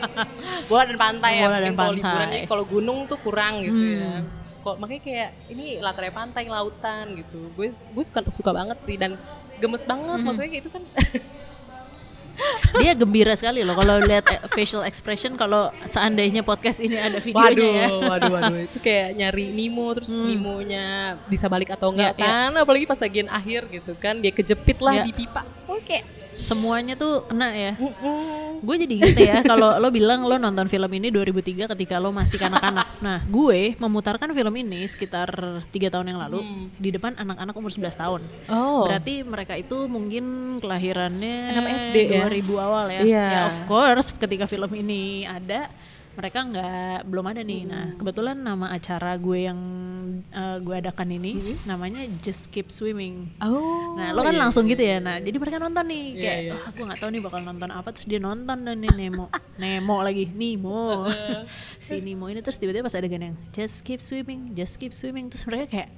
[0.70, 2.16] bola dan pantai ya Bola dan mungkin kalau liburan.
[2.16, 2.32] Hmm.
[2.32, 4.24] jadi kalau gunung tuh kurang gitu ya
[4.58, 9.14] kok makanya kayak ini latarnya pantai lautan gitu gue gue suka suka banget sih dan
[9.56, 10.24] gemes banget Hmm.
[10.24, 10.82] maksudnya kayak itu kan
[12.76, 17.52] dia gembira sekali loh kalau lihat eh, facial expression kalau seandainya podcast ini ada videonya
[17.52, 17.88] waduh ya.
[18.08, 22.26] waduh waduh itu kayak nyari Nemo terus Nemonya bisa balik atau enggak Ya, ya.
[22.48, 25.04] kan apalagi pas bagian akhir gitu kan dia kejepit lah Ya.
[25.04, 25.98] di pipa oke
[26.36, 27.72] Semuanya tuh kena ya.
[28.60, 32.40] Gue jadi inget ya kalau lo bilang lo nonton film ini 2003 ketika lo masih
[32.40, 32.88] kanak-kanak.
[33.00, 35.28] Nah, gue memutarkan film ini sekitar
[35.68, 36.40] tiga tahun yang lalu
[36.76, 38.20] di depan anak-anak umur 11 tahun.
[38.52, 42.24] oh Berarti mereka itu mungkin kelahirannya 6 SD ya?
[42.28, 43.00] 2000 awal ya.
[43.04, 43.26] Iya.
[43.28, 45.68] Ya of course ketika film ini ada
[46.16, 47.62] mereka nggak belum ada nih.
[47.68, 49.60] Nah, kebetulan nama acara gue yang
[50.32, 53.36] eh, gue adakan ini namanya Just Keep Swimming.
[53.44, 54.72] oh Nah, lo kan iya, langsung iya.
[54.72, 54.96] gitu ya.
[55.00, 56.52] Nah, jadi mereka nonton nih Iya, kayak, iya.
[56.56, 59.28] "Ah, gue nggak tahu nih bakal nonton apa." Terus dia nonton dan nih Nemo,
[59.60, 61.08] Nemo lagi, Nemo.
[61.84, 65.44] si Nemo ini terus tiba-tiba pas adegan yang Just Keep Swimming, Just Keep Swimming, terus
[65.44, 65.90] mereka kayak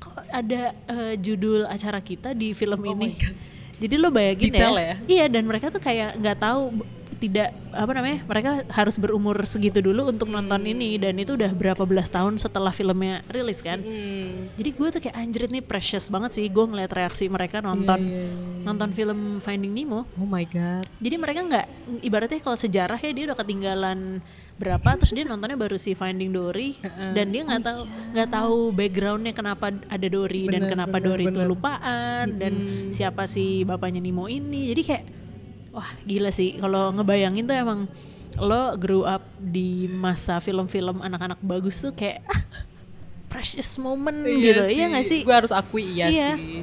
[0.00, 3.12] kok ada eh, judul acara kita di film ini.
[3.80, 4.94] Jadi lo bayangin Oh Detail ya, ya?
[5.08, 6.84] iya dan mereka tuh kayak nggak tahu
[7.20, 10.72] tidak apa namanya mereka harus berumur segitu dulu untuk nonton Hmm.
[10.72, 13.78] ini dan itu udah berapa belas tahun setelah filmnya rilis kan.
[13.78, 14.56] Mm.
[14.56, 18.10] Jadi gue tuh kayak anjrit nih precious banget sih gue ngeliat reaksi mereka nonton Iya,
[18.10, 18.62] iya, iya.
[18.62, 20.08] nonton film Finding Nemo.
[20.10, 21.66] oh my god Jadi mereka nggak
[22.00, 23.98] ibaratnya kalau sejarah ya dia udah ketinggalan
[24.56, 26.76] berapa terus dia nontonnya baru si Finding Dory
[27.12, 27.80] dan dia nggak tahu
[28.12, 31.48] nggak tahu backgroundnya kenapa ada Dory dan Bener, kenapa bener, Dory itu bener.
[31.48, 32.52] lupaan dan
[32.90, 34.68] siapa si bapaknya Nemo ini.
[34.68, 35.04] Jadi kayak
[35.70, 36.56] wah gila sih.
[36.56, 37.80] Kalau ngebayangin tuh emang
[38.38, 42.42] lo grew up di masa film-film anak-anak bagus tuh kayak ah,
[43.26, 44.64] precious moment gitu.
[44.66, 45.20] Iya nggak sih?
[45.26, 46.30] Gue harus akui iya, Iya.
[46.38, 46.62] sih.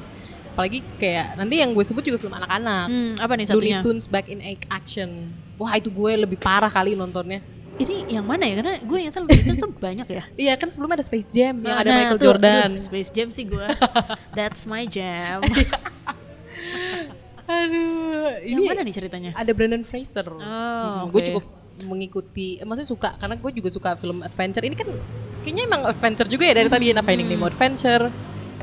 [0.55, 2.85] Apalagi kayak nanti yang gue sebut juga film anak-anak.
[2.89, 3.79] Hmm, apa nih Looney satunya?
[3.85, 5.29] Tunes Back in Action.
[5.61, 7.45] Wah itu gue lebih parah kali nontonnya.
[7.77, 8.57] Ini yang mana ya?
[8.57, 10.23] Karena gue yang tahu itu tuh banyak ya.
[10.49, 12.69] Iya kan sebelumnya ada Space Jam yang Nah, ada Michael tuh, Jordan.
[12.73, 13.67] Aduh, Space Jam sih gue
[14.37, 15.45] that's my jam
[17.47, 21.27] aduh yang ini mana nih ceritanya ada Brandon Fraser Oh, gue oke.
[21.31, 21.45] cukup
[21.83, 24.89] mengikuti eh, maksudnya suka karena gue juga suka film adventure ini kan
[25.41, 28.09] kayaknya emang adventure juga ya dari tadi ya Finding Nemo adventure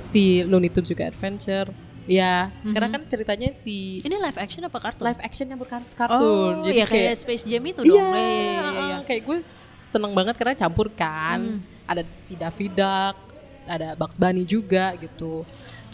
[0.03, 1.71] si Looney Tunes juga adventure
[2.05, 6.69] ya karena kan ceritanya si ini live action apa kartun live action yang berkartun oh
[6.69, 8.97] ya kayak Space Jam itu dong Iya, Eh, iya, iya, iya.
[9.03, 9.39] kayak gue
[9.81, 11.61] seneng banget karena campur kan.
[11.61, 11.61] Hmm.
[11.85, 12.37] Ada si
[12.69, 13.17] Duck,
[13.65, 15.45] ada Bugs Bunny juga gitu.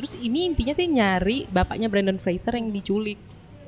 [0.01, 3.21] Terus ini intinya sih nyari bapaknya Brandon Fraser yang diculik.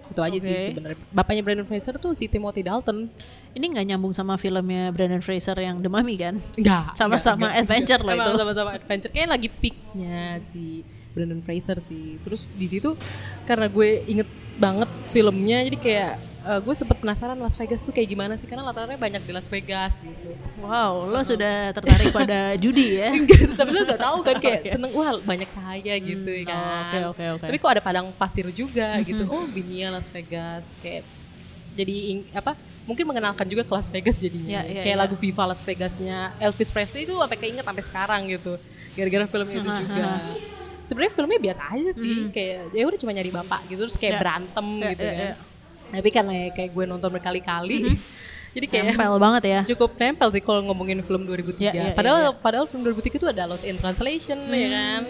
[0.08, 0.64] Itu aja sih Oke.
[0.72, 0.98] sebenarnya.
[1.12, 3.12] Bapaknya Brandon Fraser tuh si Timothy Dalton.
[3.52, 6.96] ini nggak nyambung sama filmnya Brandon Fraser yang The Mummy kan Enggak.
[7.00, 8.32] Sama-sama adventure loh itu.
[8.40, 9.12] Sama-sama adventure.
[9.12, 10.80] Kayaknya lagi peaknya si
[11.12, 12.16] Brandon Fraser sih.
[12.24, 12.96] Terus di situ
[13.44, 16.12] karena gue inget banget filmnya jadi kayak
[16.44, 19.46] eh, gue sempet penasaran Las Vegas tuh kayak gimana sih karena latarnya banyak di Las
[19.46, 20.34] Vegas gitu.
[20.58, 23.10] wow lo sudah tertarik pada judi ya?
[23.58, 26.56] Tapi lu gak tahu kan kayak seneng wah banyak cahaya gitu ya kan.
[26.56, 27.44] oh, oke, oke, oke.
[27.44, 29.22] tapi kok ada padang pasir juga gitu.
[29.26, 31.06] Oh Binia Las Vegas kayak
[31.72, 32.52] jadi ing- apa
[32.82, 34.60] mungkin mengenalkan juga ke Las Vegas jadinya.
[34.60, 35.02] Ya, ya, kayak ya.
[35.02, 38.58] lagu Viva Las Vegasnya Elvis Presley itu sampai keinget sampai sekarang gitu.
[38.92, 40.20] Gara-gara film itu juga.
[40.82, 44.20] sebenarnya filmnya biasa aja sih kayak ya udah cuma nyari bapak gitu terus kayak Ya.
[44.20, 45.22] berantem Ya, gitu ya, kan.
[45.22, 45.34] ya.
[45.92, 47.94] Tapi karena ya kayak gue nonton berkali-kali
[48.52, 49.60] jadi kayak Nempel banget ya.
[49.66, 52.30] cukup nempel sih kalau ngomongin film 2003 Ya, ya, ya, padahal ya.
[52.34, 55.02] padahal film 2003 itu ada Lost in Translation ya kan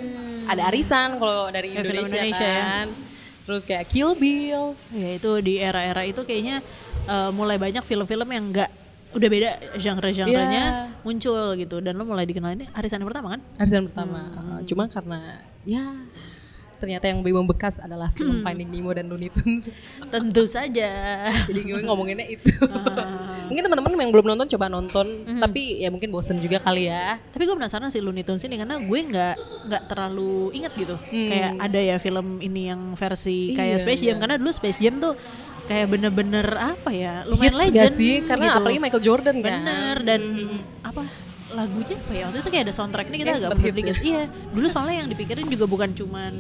[0.49, 2.61] ada Arisan kalau dari Ya, Indonesia, Indonesia ya.
[2.61, 2.87] kan
[3.43, 6.63] terus kayak Kill Bill Ya itu di era-era itu kayaknya
[7.05, 8.71] eh, mulai banyak film-film yang enggak
[9.13, 11.03] udah beda genre-genrenya Iya.
[11.03, 13.41] muncul gitu dan lo mulai dikenalin Arisan yang pertama kan?
[13.57, 14.39] Arisan pertama Hmm.
[14.49, 15.21] Uh, cuma karena
[15.63, 15.85] ya
[16.83, 18.43] ternyata yang lebih membekas adalah film Hmm.
[18.43, 19.71] Finding Nemo dan Looney Tunes
[20.13, 20.91] Tentu saja.
[21.47, 23.47] jadi gue ngomonginnya itu Ah.
[23.47, 25.39] mungkin teman-teman yang belum nonton coba nonton Hmm.
[25.39, 28.77] tapi ya mungkin bosen juga kali ya Tapi gue penasaran sih Looney Tunes ini karena
[28.77, 30.99] gue nggak nggak terlalu ingat gitu.
[30.99, 31.29] Hmm.
[31.29, 34.21] Kayak ada ya film ini yang versi kayak Iya, Space Jam iya.
[34.21, 35.15] karena dulu Space Jam tuh
[35.63, 38.59] kayak bener-bener apa ya lumayan Hits legend gak sih karena gitu.
[38.59, 40.59] apalagi Michael Jordan kan bener dan Hmm.
[40.83, 41.03] apa
[41.53, 44.67] lagunya apa ya waktu itu kayak ada soundtracknya kita Kayak agak hits dikit iya dulu
[44.67, 46.33] soalnya yang dipikirin juga bukan cuman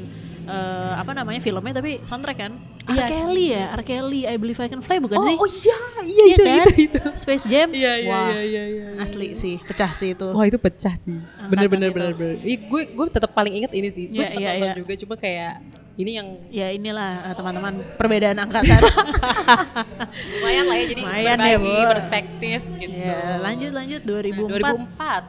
[0.44, 2.52] eh, apa namanya filmnya tapi soundtrack kan
[2.83, 2.98] R.
[2.98, 3.05] Iya.
[3.07, 3.83] Kelly ya R.
[3.87, 6.66] Kelly I Believe I Can Fly bukan oh, sih oh iya iya Iya itu, kan?
[6.66, 10.28] itu itu Space Jam iya iya Wah, iya iya iya asli sih pecah sih itu
[10.35, 11.96] Wah itu pecah sih, bener-bener itu.
[11.96, 12.37] bener-bener.
[12.66, 14.11] Gue gue tetap paling inget ini sih.
[14.11, 14.76] Gue Iya, sempat iya, nonton iya.
[14.78, 15.52] juga, cuma kayak
[15.92, 18.81] ini yang ya inilah eh, teman-teman perbedaan angkatan
[20.40, 22.96] lumayan lah ya, jadi Lumayan berbagi ya, perspektif gitu.
[22.96, 24.09] ya lanjut lanjut Nah,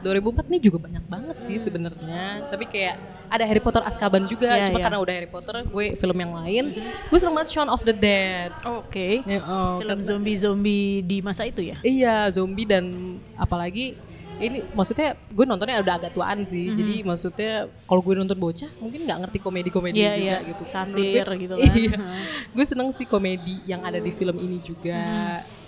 [0.00, 2.48] 2004, 2004 nih juga banyak banget sih sebenarnya.
[2.48, 2.96] Tapi kayak
[3.34, 4.84] ada Harry Potter Azkaban juga, Iya, cuma iya.
[4.84, 6.64] karena udah Harry Potter, gue film yang lain.
[7.04, 8.54] Gue seneng banget Shaun of the Dead.
[8.62, 12.84] oke Ya, oh, film karena- zombie-zombie di masa itu ya Iya, zombie dan
[13.34, 13.98] apalagi
[14.36, 16.70] ini maksudnya gue nontonnya udah agak tuaan sih.
[16.72, 20.38] Jadi maksudnya kalau gue nonton bocah mungkin nggak ngerti komedi-komedi Iya, juga iya.
[20.44, 20.62] gitu.
[20.66, 21.74] Satir Menurut gue- gitu kan.
[21.76, 21.98] Iya.
[22.50, 24.98] Gue seneng sih komedi yang ada di film ini juga.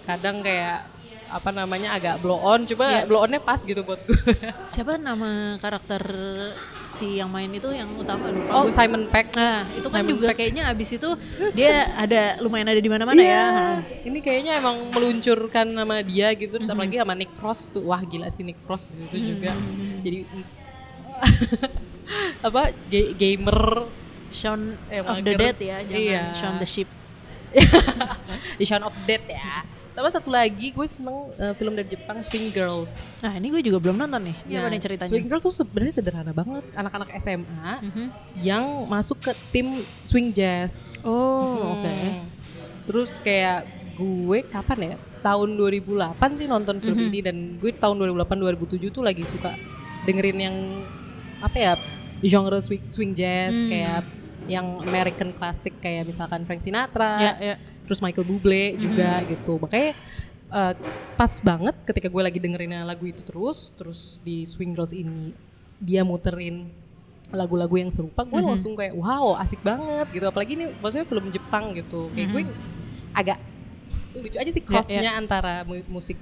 [0.03, 0.96] Kadang kayak
[1.29, 3.03] apa namanya agak blow on, coba Iya.
[3.05, 4.15] blow onnya pas gitu buat gue.
[4.73, 6.03] siapa nama karakter
[6.89, 8.73] si yang main itu yang utama lupa oh gue.
[8.73, 9.33] Simon Peck.
[9.33, 10.39] Nah, itu kan Simon juga Pegg.
[10.39, 11.11] kayaknya abis itu
[11.53, 13.45] dia ada lumayan ada di mana-mana Iya, ya.
[13.45, 13.77] Nah.
[14.03, 16.79] Ini kayaknya emang meluncurkan nama dia gitu, terus Mm-hmm.
[16.79, 19.53] apalagi sama Nick Frost tuh, wah gila sih Nick Frost di situ juga.
[19.53, 19.99] Mm-hmm.
[20.01, 20.19] Jadi
[22.43, 23.61] apa ga- gamer
[24.29, 25.33] Shaun Eh, of the.
[25.35, 26.23] Dead ya, jangan Iya.
[26.33, 26.89] Shaun the Sheep.
[28.63, 29.65] Shaun of Dead ya.
[29.97, 33.09] Sama satu lagi gue seneng uh, film dari Jepang Swing Girls.
[33.19, 34.37] Nah, ini gue juga belum nonton nih.
[34.45, 35.09] Ini Nah, apa nih ceritanya?
[35.09, 36.69] Swing Girls tuh sebenarnya sederhana banget.
[36.77, 38.07] Anak-anak SMA Mhm.
[38.39, 39.73] yang masuk ke tim
[40.05, 40.93] swing jazz.
[41.01, 41.89] Oh, oke.
[41.89, 42.29] Hmm.
[42.85, 43.65] Terus kayak
[43.97, 44.95] gue kapan ya?
[45.25, 47.09] Tahun 2008 sih nonton film Mhm.
[47.09, 49.57] ini dan gue tahun 2008 2007 tuh lagi suka
[50.05, 50.57] dengerin yang
[51.41, 51.73] apa ya?
[52.17, 53.69] genre swing, swing jazz Hmm.
[53.69, 54.01] kayak
[54.47, 57.57] yang American classic kayak misalkan Frank Sinatra, Ya, ya.
[57.87, 59.57] Terus Michael Bublé juga gitu.
[59.57, 59.95] Makanya
[60.47, 60.75] eh,
[61.15, 65.33] pas banget ketika gue lagi dengerin lagu itu terus, terus di Swing Girls ini
[65.79, 66.71] dia muterin
[67.29, 68.47] lagu-lagu yang serupa, gue Mhm.
[68.47, 70.23] langsung kayak wow asik banget gitu.
[70.25, 72.11] Apalagi ini maksudnya film Jepang gitu.
[72.13, 72.43] Kayak gue
[73.13, 73.39] agak
[74.15, 76.17] lucu aja sih Ya, crossnya antara mu- musik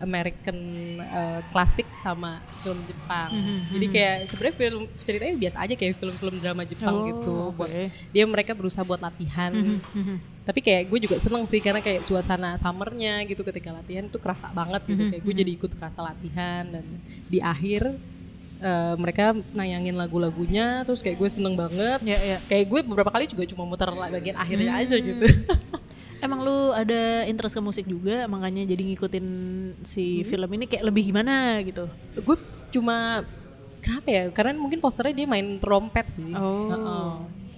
[0.00, 0.56] American
[0.96, 3.30] eh, klasik sama film Jepang.
[3.30, 3.92] Mhm, Jadi mhm.
[3.92, 7.36] kayak sebenarnya film ceritanya biasa aja kayak film-film drama Jepang Oh, gitu.
[7.52, 7.84] Buat oke.
[8.10, 10.16] dia mereka berusaha buat latihan Mhm, mhm.
[10.42, 14.48] tapi kayak gue juga seneng sih karena kayak suasana summernya gitu ketika latihan itu kerasa
[14.50, 16.84] banget gitu Mhm, kayak gue jadi ikut kerasa latihan dan
[17.26, 17.94] di akhir
[18.58, 22.38] eh, mereka nayangin lagu-lagunya terus kayak gue seneng banget Ya, ya.
[22.42, 25.06] kayak gue beberapa kali juga cuma muter bagian akhirnya aja Hmm.
[25.06, 25.24] gitu
[26.20, 29.26] Emang lu ada interest ke musik juga, makanya jadi ngikutin
[29.82, 31.88] si film ini kayak lebih gimana gitu?
[32.14, 32.36] gue
[32.70, 33.24] cuma
[33.78, 36.68] kenapa ya karena mungkin posternya dia main trompet sih Oh.
[36.68, 37.10] Heeh.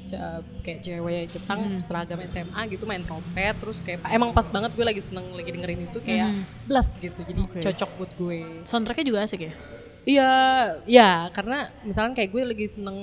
[0.02, 0.18] Ce-
[0.60, 1.78] kayak cewek Jepang Hmm.
[1.78, 5.82] seragam SMA gitu main trompet terus kayak emang pas banget gue lagi seneng lagi dengerin
[5.84, 6.42] itu kayak Hmm.
[6.64, 7.58] bless gitu jadi Oke.
[7.60, 9.52] cocok buat gue Soundtracknya juga asik ya?
[10.02, 10.30] Iya,
[10.84, 12.98] ya karena misalnya kayak gue lagi seneng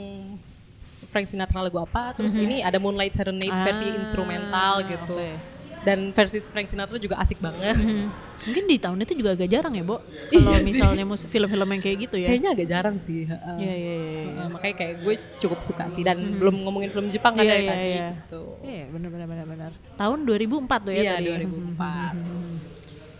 [1.08, 3.82] Frank Sinatra lagu apa, terus ini ada Moonlight Serenade versi.
[3.84, 5.16] Ah, instrumental gitu.
[5.16, 5.32] oke.
[5.80, 7.72] Dan versi Frank Sinatra juga asik banget.
[7.74, 8.06] Mhm.
[8.40, 10.00] Mungkin di tahun itu juga agak jarang ya, Bo?
[10.32, 12.28] Kalau Iya misalnya mus- film-film yang kayak gitu ya?
[12.30, 13.28] Kayaknya agak jarang sih.
[13.28, 14.24] Iya, iya, iya.
[14.32, 17.64] Heeh, makanya kayak gue cukup suka sih dan belum ngomongin film Jepang kan Iya, dari
[17.64, 18.08] iya, tadi iya.
[18.16, 18.42] gitu.
[18.64, 19.72] Iya, benar benar benar benar.
[19.96, 21.28] Tahun 2004 tuh ya Iya, tadi.
[21.36, 22.14] 2004.
[22.16, 22.54] Mhm.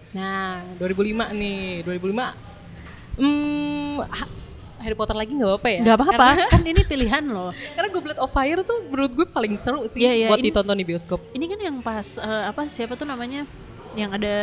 [0.10, 2.26] Nah, 2005 nih, 2005
[3.16, 3.96] hmm,
[4.80, 5.80] Harry Potter lagi nggak apa-apa ya?
[5.84, 7.52] Gak apa-apa, kan ini pilihan loh.
[7.76, 10.76] karena Goblet of Fire tuh menurut gue paling seru sih Iya, iya, buat ini- ditonton
[10.76, 11.20] di bioskop.
[11.32, 13.44] Ini kan yang pas eh, apa siapa tuh namanya?
[13.92, 14.36] Yang ada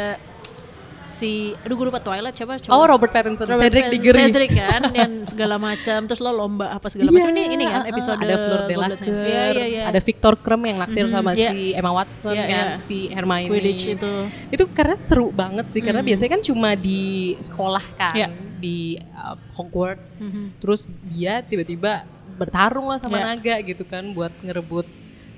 [1.06, 2.60] si aduh gue lupa Twilight siapa?
[2.68, 4.28] Oh, Robert Pattinson, Robert Cedric Diggory.
[4.28, 7.90] Cedric kan yang segala macam terus lo lomba apa segala macam ini ini kan Iya,
[7.90, 8.60] episode ada Fleur.
[8.66, 9.82] Delacour, Iya iya iya.
[9.86, 11.48] ada Victor Krum yang naksir Mhm, sama iya.
[11.48, 12.84] si Emma Watson Iya, kan, iya.
[12.84, 13.48] si Hermione.
[13.48, 14.12] Quidditch itu.
[14.50, 16.08] Itu karena seru banget sih, karena Mhm.
[16.10, 17.00] biasanya kan cuma di
[17.38, 18.28] sekolah kan, Iya.
[18.56, 20.18] Di uh, Hogwarts.
[20.18, 20.58] Mhm.
[20.58, 22.02] Terus dia tiba-tiba
[22.36, 23.32] bertarung lah sama Ya.
[23.32, 24.84] naga gitu kan buat ngerebut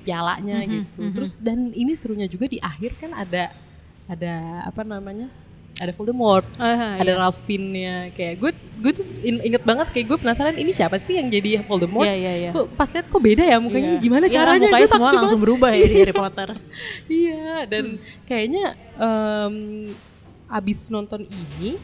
[0.02, 1.00] pialanya Mhm, gitu.
[1.04, 1.12] mhm.
[1.14, 3.52] Terus dan ini serunya juga di akhir kan ada
[4.07, 5.28] ada apa namanya?
[5.78, 7.14] Ada Voldemort, Ah, ada iya.
[7.14, 8.50] Ralph kayak gue
[8.83, 12.02] gue tuh in- inget banget kayak gue penasaran ini siapa sih yang jadi Voldemort?
[12.02, 12.50] Iya, iya, iya.
[12.50, 14.02] Kok pas lihat kok beda ya mukanya Iya.
[14.02, 14.66] gimana Iya, caranya?
[14.66, 16.48] mukanya Gue semua langsung berubah ya di Harry Potter.
[17.22, 18.02] Iya, dan Hmm.
[18.26, 18.64] kayaknya
[18.98, 19.54] em,
[20.50, 21.78] abis nonton ini,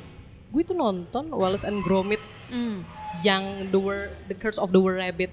[0.54, 2.86] gue tuh nonton Wallace and Gromit Hmm.
[3.20, 5.32] yang The Were, The Curse of the Were Rabbit.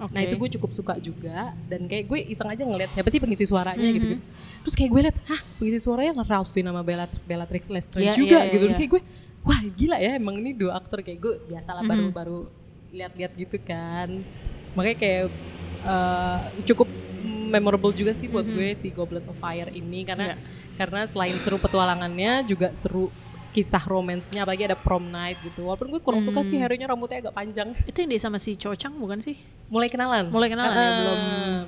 [0.00, 0.10] Oke.
[0.10, 3.44] Nah itu gue cukup suka juga dan kayak gue iseng aja ngeliat siapa sih pengisi
[3.44, 3.94] suaranya Mhm.
[3.94, 4.22] gitu gitu.
[4.62, 8.38] Terus kayak gue liat, hah pengisi suaranya Ralph Fiennes sama Bella, Bellatrix Lestrange Iya, juga
[8.40, 8.64] iya, gitu.
[8.66, 8.74] iya.
[8.74, 9.02] Kayak gue,
[9.42, 11.90] wah gila ya emang ini dua aktor kayak gue biasalah Mhm.
[11.90, 12.40] baru-baru
[12.90, 14.08] lihat-lihat gitu kan.
[14.72, 15.22] Makanya kayak
[15.82, 16.86] eh, cukup
[17.50, 18.54] memorable juga sih buat Mhm.
[18.54, 20.36] gue si Goblet of Fire ini karena Iya.
[20.78, 23.10] karena selain seru petualangannya juga seru
[23.52, 25.64] kisah romansnya apalagi ada prom night gitu.
[25.64, 26.64] Walaupun gue kurang suka sih Hmm.
[26.64, 27.68] Harry-nya rambutnya agak panjang.
[27.90, 29.36] Itu yang dia sama si Cho Chang bukan sih?
[29.68, 30.28] Mulai kenalan.
[30.28, 31.18] Mulai kenalan ya, Ah, belum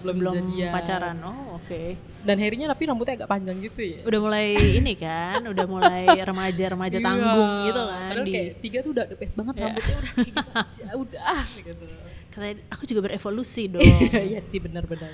[0.01, 0.73] belum belum jadian.
[0.73, 1.17] pacaran.
[1.21, 1.83] Oh, oke.
[2.21, 4.01] Dan Harry-nya tapi rambutnya agak panjang gitu ya.
[4.03, 7.05] Udah mulai ini kan, udah mulai remaja-remaja Iya.
[7.05, 9.63] tanggung gitu kan Padahal di kayak tiga tuh udah best banget Iya.
[9.63, 11.85] rambutnya udah kayak gitu aja, udah gitu.
[12.29, 13.85] Kata, aku juga berevolusi dong.
[14.11, 15.13] Iya sih benar-benar.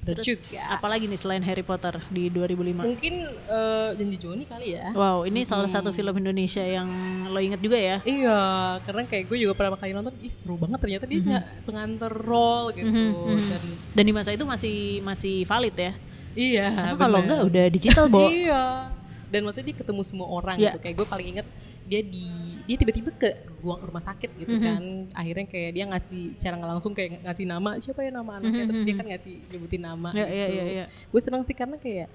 [0.00, 0.64] Terus juga.
[0.70, 2.72] apalagi nih selain Harry Potter di 2005?
[2.80, 3.14] Mungkin
[3.46, 4.90] eh, Janji Joni kali ya.
[4.90, 6.88] Wow, ini salah satu film Indonesia yang
[7.28, 8.00] lo inget juga ya?
[8.00, 8.40] Iya,
[8.80, 12.72] karena kayak gue juga pertama kali nonton, ih seru banget ternyata dia nggak pengantar role
[12.72, 12.88] gitu.
[12.88, 13.38] Mhm, mhm.
[13.38, 15.92] Dan Dan di masa itu masih masih valid ya?
[16.32, 18.24] iya, Karena kalau enggak udah digital, Bo.
[18.32, 18.88] Iya.
[19.30, 20.74] Dan maksudnya dia ketemu semua orang Iya.
[20.74, 20.78] gitu.
[20.80, 21.46] Kayak gue paling inget
[21.90, 22.26] dia di
[22.62, 24.62] dia tiba-tiba ke ruang rumah sakit gitu Mhm.
[24.62, 24.82] kan.
[25.12, 28.68] Akhirnya kayak dia ngasih secara nggak langsung kayak ngasih nama siapa ya nama anaknya Mhm,
[28.70, 29.00] terus dia mhm.
[29.02, 30.30] kan ngasih nyebutin nama Iya, gitu.
[30.30, 30.84] iya, iya, iya.
[31.10, 32.08] Gue seneng sih karena kayak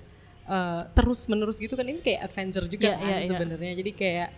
[0.45, 3.27] eh, terus menerus gitu kan ini kayak adventure juga Iya, kan iya, iya.
[3.27, 3.73] sebenarnya.
[3.75, 4.29] Jadi kayak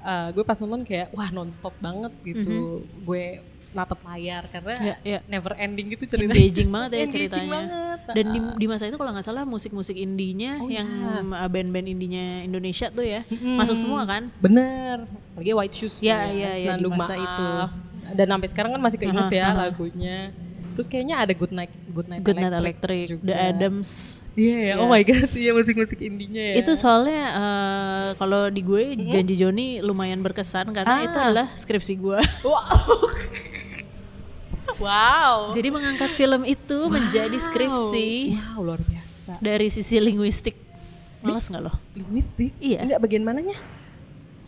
[0.00, 2.82] eh, gue pas nonton kayak wah nonstop banget gitu.
[3.04, 3.38] Gue
[3.70, 5.18] natep layar karena Iya, iya.
[5.24, 6.34] never ending gitu ceritanya.
[6.34, 7.50] Engaging banget ya Engaging ceritanya.
[7.52, 7.98] banget.
[8.10, 11.22] Dan di, di masa itu kalau nggak salah musik-musik indinya Oh, yang iya.
[11.38, 13.54] uh, band-band indinya Indonesia tuh ya Mm-mm.
[13.56, 14.26] masuk semua kan?
[14.36, 17.24] Bener, apalagi White Shoes Iya, tuh iya, iya, Senandung di masa Maaf.
[17.24, 17.48] itu.
[18.10, 20.18] Dan sampai sekarang kan masih keinget Aha, ya lagunya.
[20.80, 23.24] Terus kayaknya ada Good Night Good Night Good Night Electric, juga.
[23.28, 23.90] The Adams.
[24.32, 24.74] Iya, ya.
[24.80, 24.90] oh Iya.
[24.90, 26.54] my god, iya musik-musik indinya ya.
[26.56, 31.04] Itu soalnya uh, kalau di gue Janji Joni lumayan berkesan karena Ah.
[31.04, 32.16] itu adalah skripsi gue.
[32.48, 32.80] wow.
[34.78, 35.52] wow.
[35.52, 38.08] Jadi mengangkat film itu menjadi skripsi
[38.56, 39.36] Wow, luar biasa.
[39.38, 40.56] dari sisi linguistik.
[41.20, 41.76] Males nggak loh?
[41.92, 42.56] Linguistik?
[42.56, 42.88] Iya.
[42.88, 43.56] Enggak bagian mananya?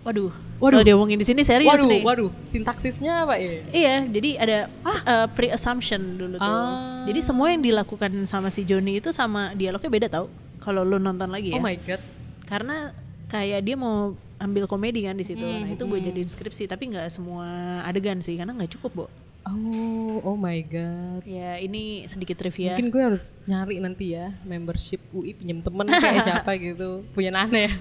[0.03, 0.83] Waduh, Waduh.
[0.83, 2.03] kalau diomongin di sini serius waduh, nih.
[2.03, 2.31] waduh.
[2.51, 3.63] Sintaksisnya apa ya?
[3.71, 6.51] Iya, jadi ada uh, pre-assumption dulu tuh.
[6.51, 7.07] Ah.
[7.07, 10.27] Jadi semua yang dilakukan sama si Joni itu sama dialognya beda tau.
[10.59, 11.59] Kalau lu nonton lagi ya.
[11.59, 12.03] Oh my god.
[12.51, 12.91] Karena
[13.31, 15.47] kayak dia mau ambil komedi kan di situ.
[15.47, 16.07] Mm, Nah itu gue mm.
[16.11, 17.47] jadiin skripsi, tapi nggak semua
[17.87, 19.07] adegan sih, karena nggak cukup, Bo.
[19.43, 21.23] Oh, oh my god.
[21.27, 22.75] Ya ini sedikit trivia.
[22.75, 27.71] Mungkin gue harus nyari nanti ya membership UI pinjem temen kayak siapa gitu punya Nana
[27.71, 27.73] ya.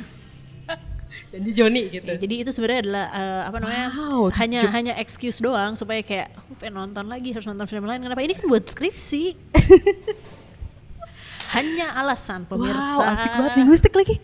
[1.31, 2.11] Janji Joni gitu.
[2.11, 3.87] Ya, jadi itu sebenarnya adalah uh, apa namanya?
[3.95, 8.03] Wow, hanya hanya excuse doang supaya kayak aku pengen nonton lagi harus nonton film lain.
[8.03, 9.31] Kenapa ini kan buat skripsi?
[11.55, 12.99] hanya alasan pemirsa.
[12.99, 14.19] Wow, asik banget linguistik lagi.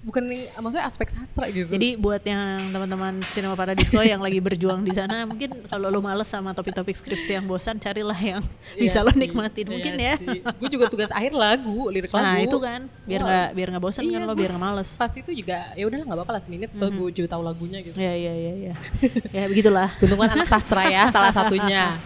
[0.00, 0.24] Bukan
[0.64, 1.68] maksudnya aspek sastra gitu.
[1.76, 6.24] Jadi buat yang teman-teman Cinema Paradisco yang lagi berjuang di sana, mungkin kalau lo males
[6.24, 8.40] sama topik-topik skripsi yang bosan, carilah yang
[8.80, 10.16] bisa lo nikmatin mungkin ya.
[10.16, 12.24] Gue Iya juga tugas akhir lagu, lirik lagu.
[12.24, 14.88] Nah itu kan, biar nggak biar nggak bosan Iya, kan lo, biar nggak males.
[14.96, 17.96] Pas itu juga ya udahlah nggak apa-apa lah seminit tuh gue juga tahu lagunya gitu.
[18.00, 18.74] Ya ya ya ya,
[19.36, 19.92] ya begitulah.
[20.00, 22.00] Keuntungan anak sastra ya salah satunya.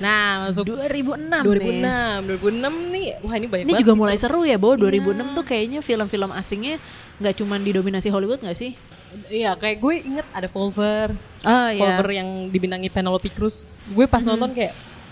[0.00, 1.84] Nah masuk 2006 nih.
[1.84, 4.00] 2006, 2006 nih, wah ini banyak Ini banget juga sih.
[4.00, 4.72] mulai seru ya, Bo.
[4.76, 6.76] 2006 tuh kayaknya film-film asingnya
[7.20, 8.72] nggak cuma didominasi Hollywood nggak sih?
[9.26, 11.98] Iya, kayak gue inget ada Volver, Ah ya.
[11.98, 13.74] Volver yang dibintangi Penelope Cruz.
[13.86, 14.70] Gue pas nonton kayak,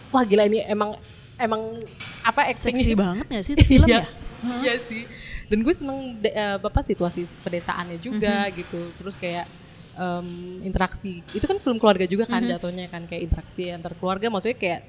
[0.09, 0.94] wah gila ini emang
[1.35, 1.83] emang
[2.21, 4.01] apa actingnya Seksi banget nggak sih itu film Iya.
[4.01, 4.07] ya?
[4.61, 5.03] Iya sih.
[5.47, 8.94] Dan gue seneng de- eh, apa situasi pedesaannya juga gitu.
[8.94, 9.51] Terus kayak
[9.94, 10.29] em,
[10.62, 11.27] interaksi.
[11.31, 14.31] Itu kan film keluarga juga kan jatuhnya kan kayak interaksi antar keluarga.
[14.31, 14.81] Maksudnya kayak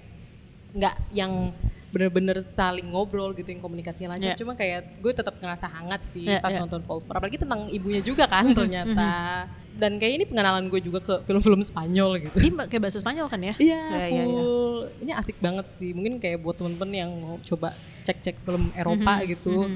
[0.69, 1.49] nggak yang
[1.89, 4.33] bener-bener saling ngobrol gitu yang komunikasinya lancar.
[4.33, 4.37] Iya.
[4.37, 6.61] Cuma kayak gue tetap ngerasa hangat sih Iya, pas iya.
[6.61, 7.17] nonton Volver.
[7.17, 9.09] Apalagi tentang ibunya juga kan ternyata.
[9.79, 12.37] Dan kayak ini pengenalan gue juga ke film-film Spanyol gitu.
[12.37, 13.53] Ini kayak bahasa Spanyol kan ya?
[13.57, 14.23] Iya, Ya, ya, ya.
[14.27, 14.75] full.
[15.01, 15.95] Ini asik banget sih.
[15.95, 17.71] Mungkin kayak buat temen-temen yang mau coba
[18.03, 19.71] cek-cek film Eropa gitu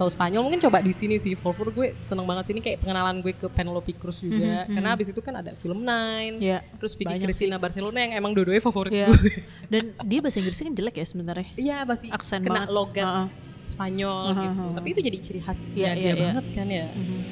[0.00, 1.36] atau Spanyol mungkin coba di sini sih.
[1.36, 4.64] Volver gue seneng banget sih ini kayak pengenalan gue ke Penelope Cruz juga.
[4.64, 8.32] Karena abis itu kan ada film Nine, Iya, terus Vicky banyak Cristina Barcelona yang emang
[8.32, 9.12] dua-duanya favorit Iya.
[9.12, 9.44] gue.
[9.72, 11.48] Dan dia bahasa Inggrisnya kan jelek ya sebenarnya.
[11.52, 12.72] Iya masih Aksen kena banget.
[12.72, 13.28] logat Heeh.
[13.60, 14.56] Spanyol Aha, gitu.
[14.58, 14.74] aha.
[14.80, 16.22] Tapi itu jadi ciri khasnya Iya, dia iya, iya.
[16.24, 16.86] banget kan ya.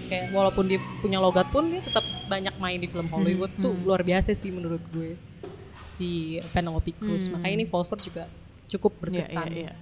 [0.06, 4.04] Kayak walaupun dia punya logat pun dia tetap banyak main di film Hollywood tuh luar
[4.04, 5.16] biasa sih menurut gue.
[5.80, 7.26] si Penelope Cruz.
[7.26, 7.40] Hmm.
[7.40, 8.28] Makanya ini Volver juga
[8.68, 9.48] cukup Iya, berkesan.
[9.48, 9.72] iya, iya.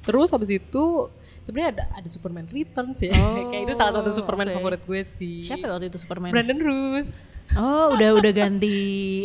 [0.00, 1.10] Terus habis itu
[1.46, 3.14] sebenarnya ada ada Superman Returns ya.
[3.14, 4.54] Oh, Kayak itu salah satu Superman oke.
[4.58, 5.36] favorit gue sih.
[5.40, 6.34] Siapa ya waktu itu Superman?
[6.34, 7.08] Brandon Ruth.
[7.54, 8.74] Oh, udah udah ganti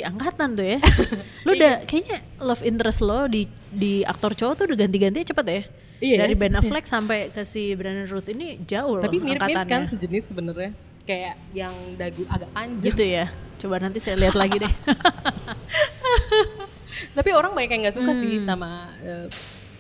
[0.02, 0.78] angkatan tuh ya.
[1.46, 5.62] Lu udah kayaknya love interest lo di di aktor cowok tuh udah ganti-ganti cepet ya.
[6.00, 6.60] Iya, Dari Ben cepet ya.
[6.62, 10.72] Affleck sampai ke si Brandon Ruth ini jauh loh Tapi mirip-mirip kan sejenis sebenarnya.
[11.02, 12.86] Kayak yang dagu agak panjang.
[12.88, 13.26] gitu ya.
[13.58, 14.70] Coba nanti saya lihat lagi deh.
[17.12, 18.46] Tapi orang banyak yang nggak suka sih Hmm.
[18.46, 18.70] sama
[19.02, 19.26] eh,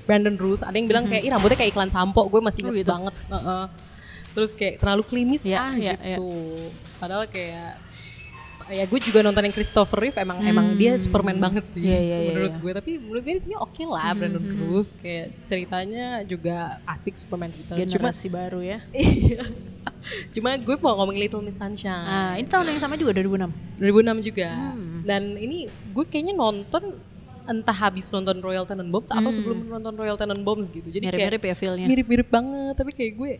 [0.04, 0.62] Brandon Ruth.
[0.62, 2.26] Ada yang bilang kayak, ih rambutnya kayak iklan sampo.
[2.26, 2.92] Gue masih Oh, inget gitu.
[2.92, 3.14] banget.
[3.28, 3.64] Heeh.
[4.32, 6.32] Terus kayak terlalu klinis Iya, ah iya, gitu.
[6.98, 7.76] Padahal kayak
[8.72, 12.18] ya gue juga nonton yang Christopher Reeve emang emang dia Superman banget sih Iya, iya,
[12.24, 12.62] iya, menurut iya.
[12.64, 16.56] gue tapi menurut gue ini sebenarnya oke lah Brandon Ruth kayak ceritanya juga
[16.88, 18.80] asik Superman cuma Generasi baru ya.
[20.34, 23.52] cuma gue mau ngomong Little Miss Sunshine Ah, ini tahun yang sama juga 2006.
[23.84, 24.50] 2006 juga.
[24.56, 25.02] Hmm.
[25.04, 26.96] Dan ini gue kayaknya nonton
[27.50, 30.88] entah habis nonton Royal Tenenbaums atau sebelum nonton Royal Tenenbaums gitu.
[30.90, 31.20] Jadi kayak Hmm.
[31.22, 31.88] Mirip-mirip ya feel-nya.
[31.88, 32.74] mirip-mirip banget.
[32.78, 33.32] Tapi kayak gue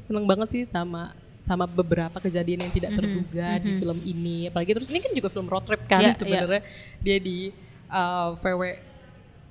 [0.00, 4.52] seneng banget sih sama sama beberapa kejadian yang tidak terduga di film ini.
[4.52, 6.62] Apalagi terus ini kan juga film road trip kan Iya, sebenarnya.
[7.00, 7.50] Dia di
[7.88, 8.62] uh, VW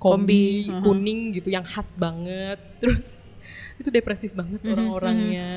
[0.00, 0.80] kombi, uh-huh.
[0.80, 2.56] kuning gitu yang khas banget.
[2.80, 3.20] Terus
[3.80, 5.48] itu depresif banget orang-orangnya.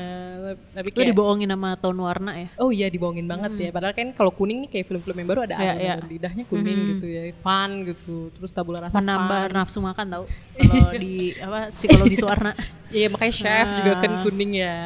[0.72, 2.48] Tapi Lu kayak dibohongin sama tone warna ya.
[2.56, 3.68] Oh iya dibohongin banget ya.
[3.68, 5.94] Padahal kan kalau kuning nih kayak film-film yang baru ada Iya, ayam iya.
[5.94, 7.22] dan lidahnya kuning gitu ya.
[7.38, 8.16] Fun gitu.
[8.30, 9.54] Terus tabula rasa Menambah fun.
[9.54, 10.24] nafsu makan tau.
[10.54, 12.52] Kalau di apa psikologis warna.
[12.88, 14.20] Iya makanya chef juga kan Ah.
[14.22, 14.78] kuning ya.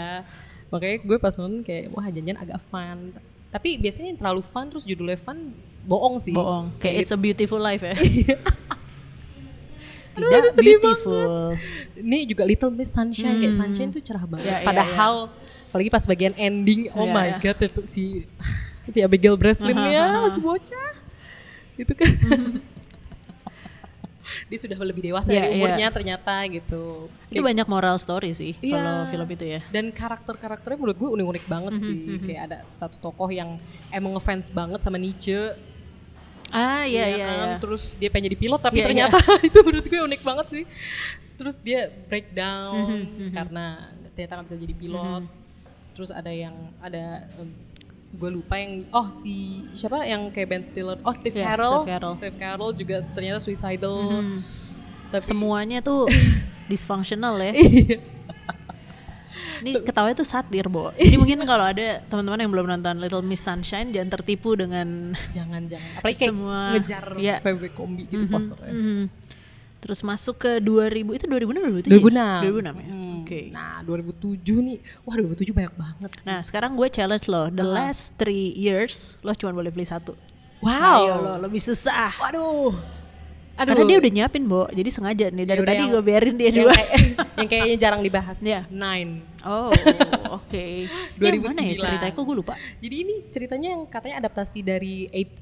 [0.69, 3.15] Makanya gue pas nonton kayak wah janjian agak fun.
[3.49, 6.35] Tapi biasanya yang terlalu fun terus judulnya fun bohong sih.
[6.35, 6.75] Bohong.
[6.77, 7.95] Kayak It's a Beautiful Life ya.
[10.19, 11.55] Aduh, Tidak sedih beautiful.
[11.95, 14.45] Ini juga Little Miss Sunshine kayak Sunshine tuh cerah banget.
[14.45, 15.15] Iya, iya, Padahal
[15.69, 17.39] apalagi pas bagian ending, oh Iya, my iya.
[17.39, 18.03] god itu si
[18.93, 20.91] si Abigail Breslin ya masih bocah.
[21.77, 22.11] Itu kan.
[24.49, 25.57] Dia sudah lebih dewasa Iya, dari iya.
[25.57, 27.09] umurnya ternyata gitu.
[27.33, 28.77] Itu banyak moral story sih Iya.
[28.77, 29.61] kalau film itu ya.
[29.73, 32.01] Dan karakter-karakternya menurut gue unik-unik banget Mhm, sih.
[32.29, 33.57] Kayak ada satu tokoh yang
[33.89, 35.57] emang ngefans banget sama Nietzsche.
[36.51, 37.27] Ah iya ya iya.
[37.27, 37.37] kan?
[37.47, 37.57] iya.
[37.59, 40.65] Terus dia pengen jadi pilot tapi Iya, ternyata itu menurut gue unik banget sih.
[41.35, 43.67] Terus dia breakdown Mhm, karena
[44.13, 45.23] ternyata nggak bisa jadi pilot.
[45.93, 47.05] Terus ada yang ada
[47.37, 47.49] em,
[48.09, 49.35] gue lupa yang oh si
[49.71, 52.15] siapa yang kayak Ben Stiller oh Steve Iya, Carell Steve Carell.
[52.17, 54.37] Steve Carell juga ternyata suicidal Mhm.
[55.09, 56.09] tapi Semuanya tuh
[56.71, 57.53] dysfunctional ya.
[59.61, 60.91] Ini ketawa itu satir, Bo.
[60.99, 65.67] Jadi mungkin kalau ada teman-teman yang belum nonton Little Miss Sunshine jangan tertipu dengan jangan
[65.67, 67.37] jangan apalagi kayak Semua- ngejar iya.
[67.41, 69.03] VW kombi gitu Mhm, posternya mhm.
[69.79, 72.89] Terus masuk ke 2000 itu 2006 2007 2006 2006 ya.
[72.91, 73.17] Hmm.
[73.23, 73.41] Oke.
[73.49, 76.27] Nah 2007 nih Wah 2007 banyak banget sih.
[76.27, 77.75] Nah, sekarang gue challenge lo, the Apa?
[77.79, 80.19] last three years lo cuma boleh beli satu.
[80.59, 82.11] Wow Ayo lo, lebih susah.
[82.19, 82.75] Waduh
[83.59, 84.71] Aduh Karena dia udah nyiapin, Bo.
[84.71, 86.73] Jadi sengaja nih dari Ya udah tadi yang- gue biarin dia yang, dua.
[86.73, 86.93] kayak-
[87.39, 88.61] yang kayaknya jarang dibahas Iya.
[88.69, 89.71] Nine Oh,
[90.33, 90.65] oke.
[91.19, 91.43] Yang 2009.
[91.45, 92.13] mana ya ceritanya?
[92.13, 92.55] Kok gue lupa.
[92.79, 95.35] Jadi ini ceritanya yang katanya adaptasi dari Eight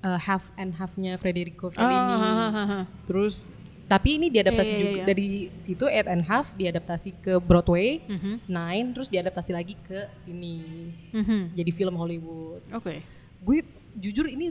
[0.00, 2.80] uh, Half and Half-nya Federico Oh, Fellini ha, ha, ha, ha.
[3.04, 3.50] Terus
[3.84, 5.04] tapi ini diadaptasi Iya, iya, juga iya.
[5.04, 10.64] dari situ Eight and Half diadaptasi ke Broadway Mhm, Nine terus diadaptasi lagi ke sini
[11.10, 11.52] mhm.
[11.52, 13.04] jadi film Hollywood Oke.
[13.38, 13.58] gue
[13.94, 14.48] jujur ini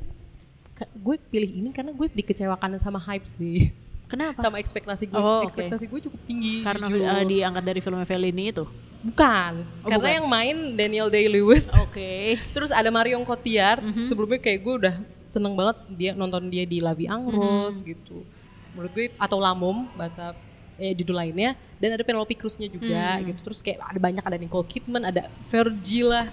[0.76, 3.70] gue pilih ini karena gue dikecewakan sama hype sih
[4.06, 4.42] Kenapa?
[4.42, 7.02] sama ekspektasi gue Oh, ekspektasi gue cukup tinggi Karena jujur.
[7.02, 8.66] uh, diangkat dari filmnya Fellini itu.
[9.02, 10.16] bukan Oh, karena bukan.
[10.16, 12.40] yang main Daniel Day Lewis Oke.
[12.52, 14.04] terus ada Marion Cotillard Mhm.
[14.04, 17.88] sebelumnya kayak gue udah seneng banget dia nonton dia di La Vie en Rose Mhm.
[17.90, 18.22] gitu
[18.72, 20.32] menurut gue atau Lamom bahasa
[20.74, 23.28] eh, judul lainnya dan ada Penelope Cruz-nya juga Hmm.
[23.28, 26.28] gitu terus kayak ada banyak ada Nicole Kidman ada Virgil lah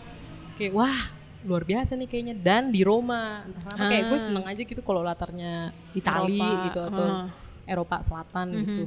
[0.57, 1.00] kayak wah
[1.40, 4.22] luar biasa nih kayaknya dan di Roma entah kenapa kayak gue Ah.
[4.22, 5.53] seneng aja gitu kalau latarnya
[5.92, 7.26] Itali Eropa, gitu atau ah.
[7.64, 8.59] Eropa Selatan Mhm.
[8.61, 8.83] gitu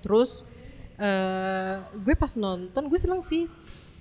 [0.00, 0.46] terus
[0.94, 3.42] eh gue pas nonton gue seneng sih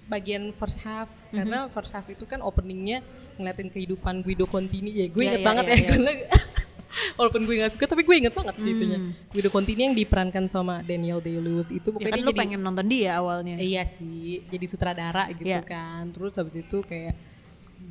[0.05, 1.33] bagian first half Mhm.
[1.33, 3.01] karena first half itu kan openingnya
[3.33, 5.89] ngeliatin kehidupan Guido Contini ya gue inget iya, banget iya, ya iya.
[5.89, 6.11] karena
[7.17, 9.11] walaupun gue gak suka tapi gue inget banget gitunya Hmm.
[9.33, 12.61] Guido Contini yang diperankan sama Daniel Day Lewis itu Ya kan dia lu jadi pengen
[12.61, 13.57] nonton dia awalnya.
[13.57, 15.65] Iya sih, jadi sutradara gitu Iya.
[15.65, 16.13] kan.
[16.13, 17.17] Terus habis itu kayak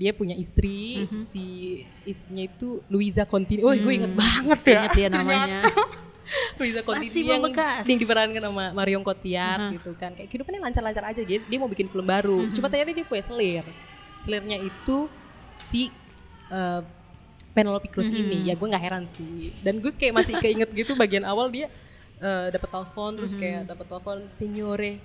[0.02, 1.14] dia punya istri, Mhm.
[1.14, 1.44] si
[2.02, 3.62] istrinya itu Luisa Contini.
[3.62, 4.72] Oh, gue inget banget ya.
[4.82, 5.62] inget dia namanya.
[6.58, 7.84] Luisa Contini Masih yang, membekas.
[7.84, 9.74] yang diperankan sama Marion Cotillard Aha.
[9.74, 10.10] gitu kan.
[10.12, 11.22] Kayak kehidupannya lancar-lancar aja.
[11.22, 12.46] Dia, dia mau bikin film baru.
[12.46, 12.52] Mhm.
[12.52, 13.64] Cuma ternyata dia punya selir.
[14.20, 15.06] Selirnya itu
[15.50, 15.86] si
[16.48, 16.80] eh,
[17.52, 18.18] Penelope Cruz Mhm.
[18.18, 18.38] ini.
[18.44, 19.54] Ya gue nggak heran sih.
[19.60, 21.70] Dan gue kayak masih keinget gitu bagian awal dia
[22.18, 23.40] eh, dapat telepon terus Mhm.
[23.40, 25.02] kayak dapat telepon Signore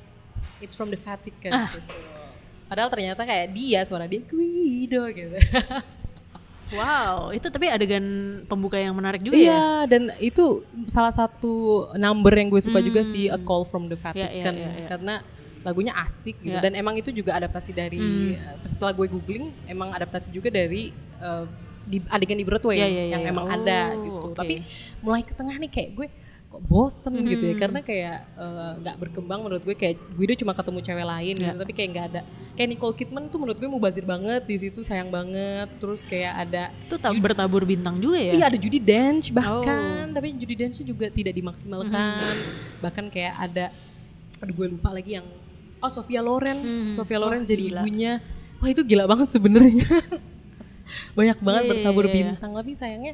[0.60, 1.66] it's from the Vatican Ah.
[1.68, 1.82] gitu.
[2.68, 5.36] Padahal ternyata kayak dia suara dia Guido gitu.
[6.68, 8.04] Wow, itu tapi adegan
[8.44, 9.64] pembuka yang menarik juga Iya, ya.
[9.88, 11.54] dan itu salah satu
[11.96, 14.88] number yang gue suka juga sih A Call from the Iya, Vatican iya, iya, iya.
[14.92, 15.16] karena
[15.64, 16.68] lagunya asik gitu Iya.
[16.68, 20.92] dan emang itu juga adaptasi dari eh, setelah gue googling emang adaptasi juga dari
[21.24, 21.44] eh,
[21.88, 23.32] di adegan di Broadway Iya, iya, iya, yang iya.
[23.32, 24.20] emang Oh, ada gitu.
[24.28, 24.36] oke.
[24.36, 24.56] Tapi
[25.00, 26.08] mulai ke tengah nih kayak gue
[26.48, 27.60] kok bosen gitu ya Hmm.
[27.60, 31.44] karena kayak eh, nggak berkembang menurut gue kayak Guido cuma ketemu cewek lain Iya.
[31.44, 32.22] gitu tapi kayak nggak ada
[32.54, 36.72] kayak Nicole Kidman tuh menurut gue mubazir banget di situ sayang banget terus kayak ada
[36.82, 38.32] Itu tab- bertabur bintang juga ya.
[38.34, 39.36] Iya ada Judy Dench Oh.
[39.36, 42.16] bahkan, tapi Judy Dench juga tidak dimaksimalkan.
[42.18, 42.80] Mm-hmm.
[42.80, 43.66] Bahkan kayak ada,
[44.40, 45.28] aduh gue lupa lagi yang,
[45.78, 46.96] oh Sofia Loren, Hmm.
[46.96, 47.82] Sofia Loren Wah, jadi gila.
[47.82, 48.14] ibunya.
[48.58, 49.84] Wah itu gila banget sebenarnya.
[51.18, 52.18] Banyak banget Iya, iya, bertabur iya, iya.
[52.24, 53.14] bintang, tapi sayangnya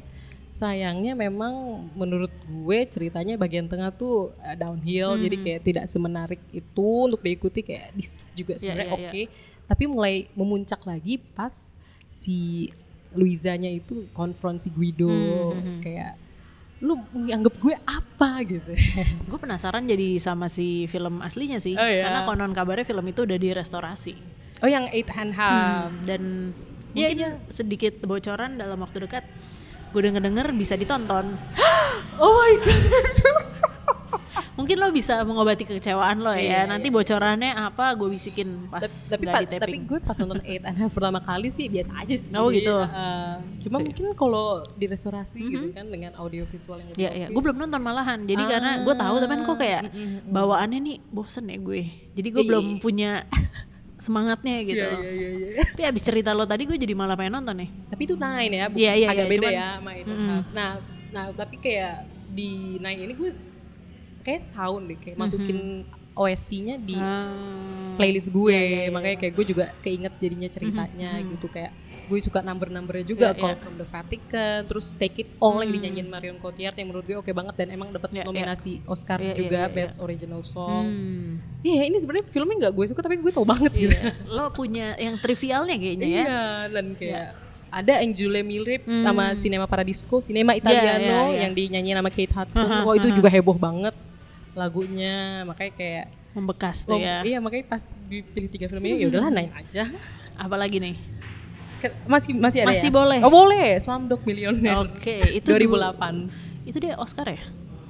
[0.54, 1.52] sayangnya memang
[1.92, 5.44] menurut gue ceritanya bagian tengah tuh uh, downhill jadi Hmm.
[5.44, 9.10] kayak tidak semenarik itu untuk diikuti kayak di skip juga sebenarnya iya, iya.
[9.10, 9.22] oke
[9.64, 11.74] tapi mulai memuncak lagi pas
[12.06, 12.70] si
[13.10, 15.80] Luizanya itu konfront si Guido Hmm, hmm, hmm.
[15.82, 16.12] kayak
[16.78, 18.72] lu menganggap gue apa gitu
[19.30, 21.72] Gue penasaran jadi sama si film aslinya sih.
[21.72, 22.04] Oh, iya.
[22.04, 24.14] Karena konon kabarnya film itu udah direstorasi.
[24.60, 26.22] oh yang eight hand half Hmm, dan
[26.92, 27.30] Iya, mungkin iya.
[27.48, 29.24] sedikit bocoran dalam waktu dekat
[29.94, 31.38] gue denger denger bisa ditonton.
[32.18, 32.82] oh my god
[34.54, 36.70] Mungkin lo bisa mengobati kekecewaan lo Iya, ya.
[36.70, 39.82] Nanti bocorannya apa gue bisikin pas tapi di tapi taping.
[39.82, 42.70] gue pas nonton eight and half pertama kali sih biasa aja sih Oh, gitu.
[42.70, 47.26] Uh, cuma mungkin kalau direstorasi gitu kan dengan audio visual yang lebih Ya, ya.
[47.26, 47.34] oke.
[47.34, 48.18] Gue belum nonton malahan.
[48.22, 50.30] Jadi Ah, karena gue tahu tapi kan kok kayak mm, mm, mm.
[50.30, 51.82] bawaannya nih bosen ya gue.
[52.14, 53.10] Jadi gue belum punya
[54.04, 54.84] semangatnya gitu.
[54.84, 55.62] Iya, iya, iya, iya.
[55.66, 57.70] Tapi abis cerita lo tadi gue jadi malah pengen nonton nih.
[57.86, 60.40] tapi itu nine ya bu- Iya, iya, agak iya, beda cuman- ya sama itu Mm-mm.
[60.50, 60.70] nah
[61.10, 61.94] nah tapi kayak
[62.28, 63.30] di nine ini gue
[64.20, 65.58] kayak setahun deh kayak masukin
[66.12, 67.94] OST-nya di Ah.
[67.94, 68.90] playlist gue Iya, iya, iya.
[68.90, 71.72] makanya kayak gue juga keinget jadinya ceritanya gitu kayak
[72.04, 73.60] gue suka number-numbernya juga Iya, Call iya.
[73.60, 75.76] from the Vatican terus Take It All yang Hmm.
[75.76, 78.24] dinyanyiin Marion Cotillard yang menurut gue oke banget dan emang dapat Iya, iya.
[78.24, 79.74] nominasi Oscar Iya, iya, juga iya, iya.
[79.74, 81.30] Best Original Song Hmm.
[81.64, 84.12] iya ini sebenarnya filmnya nggak gue suka tapi gue tau banget gitu Iya.
[84.28, 86.22] Lo punya yang trivialnya kayaknya ya.
[86.22, 87.26] Iya, dan kayak
[87.74, 88.14] ada yang
[88.46, 89.02] Milrip Hmm.
[89.02, 91.02] sama Cinema Paradiso, Cinema Italiano
[91.34, 91.40] iya, iya.
[91.42, 92.70] yang dinyanyiin sama Kate Hudson.
[92.70, 93.16] Aha, Wah, itu aha.
[93.18, 93.94] juga heboh banget
[94.54, 95.42] lagunya.
[95.42, 97.22] Makanya kayak Membekas oh, tuh ya.
[97.22, 99.86] iya makanya pas dipilih tiga film ini ya udahlah naik aja.
[100.34, 100.98] Apalagi nih?
[102.06, 102.94] Masih masih ada Masih ya?
[102.94, 103.18] boleh?
[103.24, 103.76] Oh, boleh.
[103.80, 104.86] Slumdog Millionaire.
[104.86, 106.68] Oke, itu 2008.
[106.68, 107.40] Itu dia Oscar ya?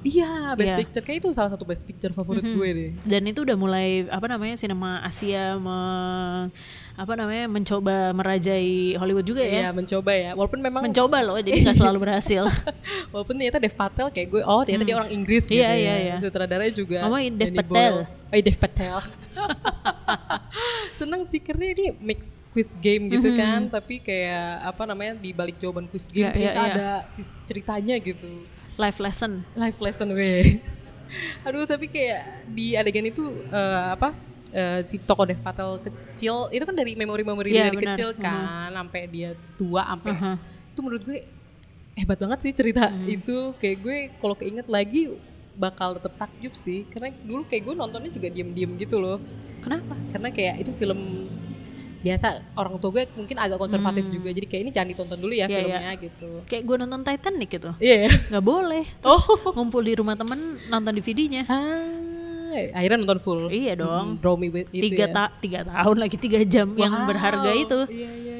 [0.04, 0.78] Iya, Best Iya.
[0.78, 1.00] Picture.
[1.00, 2.90] Kayak itu salah satu Best Picture favorit gue deh.
[3.02, 6.52] Dan itu udah mulai apa namanya sinema Asia me-
[6.94, 9.70] apa namanya mencoba merajai Hollywood juga Iya, ya.
[9.72, 10.30] mencoba ya.
[10.32, 12.44] Walaupun memang Mencoba loh, jadi nggak selalu berhasil.
[13.12, 15.74] walaupun ternyata Dev Patel kayak gue, oh ternyata dia orang Inggris gitu Iya, ya.
[15.74, 16.16] iya, iya.
[16.20, 16.98] Sutradaranya juga.
[17.02, 17.94] Ngomongin Dev Danny Patel.
[18.04, 18.96] Oh, iya, Dev Patel.
[20.94, 25.58] Seneng sih karena ini mix quiz game gitu kan, tapi kayak apa namanya di balik
[25.58, 26.70] jawaban quiz game Iya, iya, ternyata iya.
[26.70, 28.30] ada sis- ceritanya gitu.
[28.76, 29.46] Life lesson.
[29.54, 30.58] Life lesson weh.
[31.46, 34.10] Aduh tapi kayak di adegan itu eh, apa
[34.50, 37.94] eh, si tokoh Dev Patel kecil itu kan dari memori-memori dia Iya, dari benar.
[37.94, 40.32] kecil kan sampai dia tua sampai Aha.
[40.74, 41.18] itu menurut gue
[41.94, 43.06] hebat banget sih cerita Hmm.
[43.06, 45.14] itu kayak gue kalau keinget lagi
[45.54, 49.22] bakal tetep takjub sih karena dulu kayak gue nontonnya juga diem-diem gitu loh
[49.62, 49.94] Kenapa?
[50.10, 51.30] karena kayak itu film
[52.04, 54.14] biasa orang tua gue mungkin agak konservatif Hmm.
[54.14, 57.48] juga jadi kayak ini jangan ditonton dulu ya Iya, filmnya gitu Kayak gue nonton Titanic
[57.50, 57.70] gitu.
[57.78, 58.84] iya ya Nggak boleh.
[59.08, 61.48] oh Ngumpul di rumah temen nonton DVD-nya.
[62.70, 64.20] akhirnya nonton full Iya dong.
[64.20, 64.22] Hmm,
[64.70, 65.10] itu tiga ya.
[65.10, 67.08] ta tiga tahun lagi tiga jam yang Wow.
[67.08, 67.78] berharga itu.
[67.88, 68.33] Iya iya.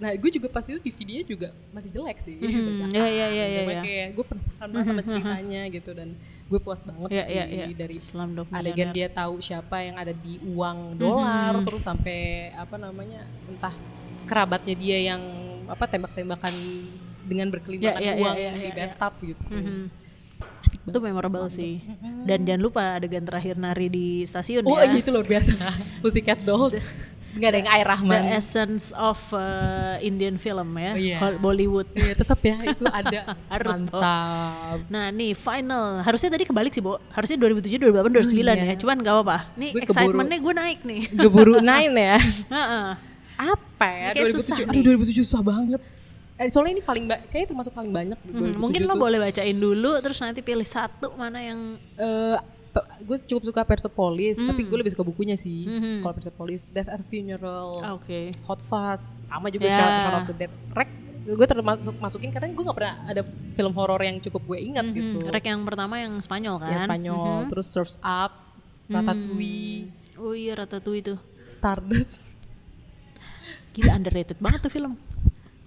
[0.00, 2.34] Nah, gue juga pas itu DVD-nya juga masih jelek sih.
[2.34, 2.88] Bajakan.
[2.88, 3.80] iya, iya, iya, iya, iya.
[3.80, 6.08] kayak gue penasaran banget sama ceritanya gitu dan
[6.48, 7.66] gue puas banget Iya, sih iya, iya.
[7.70, 11.62] dari Slumdog adegan dia tahu siapa yang ada di uang dolar Mhm.
[11.62, 12.18] terus sampai
[12.50, 13.70] apa namanya entah
[14.24, 15.22] kerabatnya dia yang
[15.66, 16.50] apa tembak-tembakan
[17.22, 18.74] dengan berkelimpangan Iya, iya, uang iya, di iya, iya.
[18.74, 19.44] bathtub gitu.
[19.48, 19.82] Mhm.
[20.60, 21.54] Asik Itu memorable Slumdog.
[21.54, 21.74] sih.
[21.78, 22.24] Mhm.
[22.24, 24.90] Dan jangan lupa adegan terakhir nari di stasiun Oh ya.
[24.90, 25.54] itu luar biasa.
[26.02, 26.74] Pussycat Dolls.
[27.30, 28.22] Nggak ada yang air The Rahman.
[28.32, 29.40] essence of uh,
[30.00, 31.18] Indian film ya, Oh.
[31.20, 31.86] Hol- Bollywood.
[31.92, 33.38] Iya tetap ya itu ada.
[33.52, 33.96] Harus, Bo.
[33.96, 34.78] Mantap.
[34.86, 38.54] Nah nih final, harusnya tadi kebalik sih Bo, harusnya 2007, 2008, 2009 iya.
[38.64, 39.38] ya, cuman gak apa-apa.
[39.54, 41.02] Nih Gue excitementnya gue naik nih.
[41.12, 42.16] Geburu Nine ya.
[42.56, 42.86] Heeh.
[43.36, 44.08] Apa ya?
[44.12, 44.66] Kayak susah 2007.
[44.66, 44.80] nih.
[44.82, 45.80] Aduh 2007 susah banget.
[46.34, 48.16] Eh, soalnya ini paling kayaknya termasuk paling banyak.
[48.22, 49.00] Hmm, 2007 mungkin lo tuh.
[49.00, 51.60] boleh bacain dulu, terus nanti pilih satu mana yang
[51.94, 52.44] Eh, pe-
[53.00, 54.68] gue cukup suka Persepolis, tapi Hmm.
[54.68, 55.66] gue lebih suka bukunya sih.
[55.66, 56.00] Mhm.
[56.00, 58.30] Kalau Persepolis, Death at Funeral, Ah, Oke.
[58.44, 59.74] Hot Fuzz, sama juga Ya.
[59.74, 60.52] Shaun Shaun of the Dead.
[60.70, 60.90] Rek,
[61.26, 64.94] gue termasuk masukin karena gue gak pernah ada film horor yang cukup gue ingat Mhm.
[64.94, 65.16] gitu.
[65.26, 66.70] Rek yang pertama yang Spanyol kan?
[66.70, 67.48] Yang Spanyol, Mhm.
[67.48, 68.32] terus Surf's Up,
[68.86, 71.14] Ratatouille, Oh iya Ratatouille itu.
[71.48, 72.20] Stardust.
[73.72, 74.98] Gila underrated banget tuh film.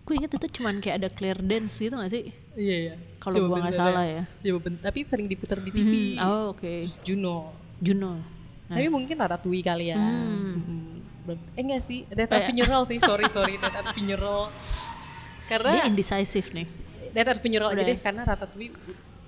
[0.03, 2.95] Gue inget itu cuman kayak ada clear dance gitu gak sih Iya iya.
[3.17, 4.23] Kalau nggak bener salah ya.
[4.43, 5.89] Coba ben- tapi sering diputar di TV.
[6.13, 7.49] Hmm, oh oke Terus Juno.
[7.79, 8.21] Juno
[8.67, 9.97] Tapi mungkin Ratatouille kali ya.
[9.97, 11.01] Hmm.
[11.23, 14.51] Ber- Eh enggak sih, Death at Funeral sih, sorry sorry Death at Funeral.
[14.51, 16.67] dia Karena indecisive nih
[17.09, 18.75] Death at Funeral aja deh karena Ratatouille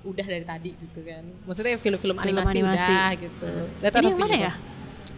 [0.04, 1.24] udah dari tadi gitu kan.
[1.44, 2.94] Maksudnya film-film animasi, animasi.
[2.94, 3.50] udah gitu.
[3.80, 4.38] Death at mana Funeral.
[4.38, 4.54] ya?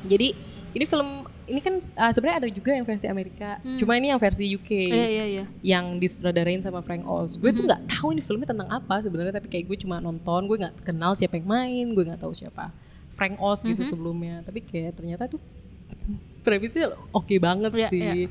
[0.05, 0.27] Jadi
[0.71, 1.09] ini film
[1.47, 3.57] ini kan uh, sebenarnya ada juga yang versi Amerika.
[3.75, 4.93] Cuma ini yang versi UK Hmm.
[4.93, 7.35] iya iya iya yang disutradarain sama Frank Oz.
[7.35, 10.57] Gue tuh nggak tahu ini filmnya tentang apa sebenarnya, tapi kayak gue cuma nonton, gue
[10.57, 12.69] nggak kenal siapa yang main, gue nggak tahu siapa
[13.09, 14.43] Frank Oz gitu sebelumnya.
[14.43, 15.39] Tapi kayak ternyata tuh
[16.41, 17.99] premisnya oke banget Iya, sih.
[17.99, 18.27] iya.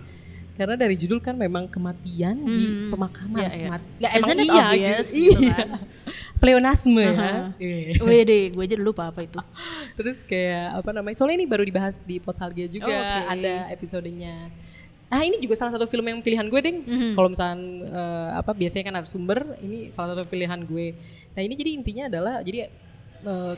[0.57, 2.89] Karena dari judul kan memang kematian di Hmm.
[2.89, 3.39] pemakaman.
[3.39, 3.69] Iya, iya.
[3.69, 5.21] Mat- Ya, emang iya obvious gitu.
[5.31, 5.55] gitu Iya.
[5.55, 5.69] kan?
[6.43, 7.13] Pleonasme ya.
[7.13, 7.33] Aha.
[7.57, 8.01] Iya.
[8.01, 9.37] Wede, gue aja lupa apa itu.
[9.97, 11.15] Terus kayak apa namanya?
[11.15, 13.21] Soalnya ini baru dibahas di Potsalgia juga Oh, oke.
[13.31, 14.49] ada episodenya.
[15.07, 16.79] Nah ini juga salah satu film yang pilihan gue deng.
[16.83, 17.11] Mhm.
[17.15, 20.97] Kalau misalnya eh, apa biasanya kan ada sumber, ini salah satu pilihan gue.
[21.31, 22.73] Nah ini jadi intinya adalah jadi
[23.23, 23.55] eh,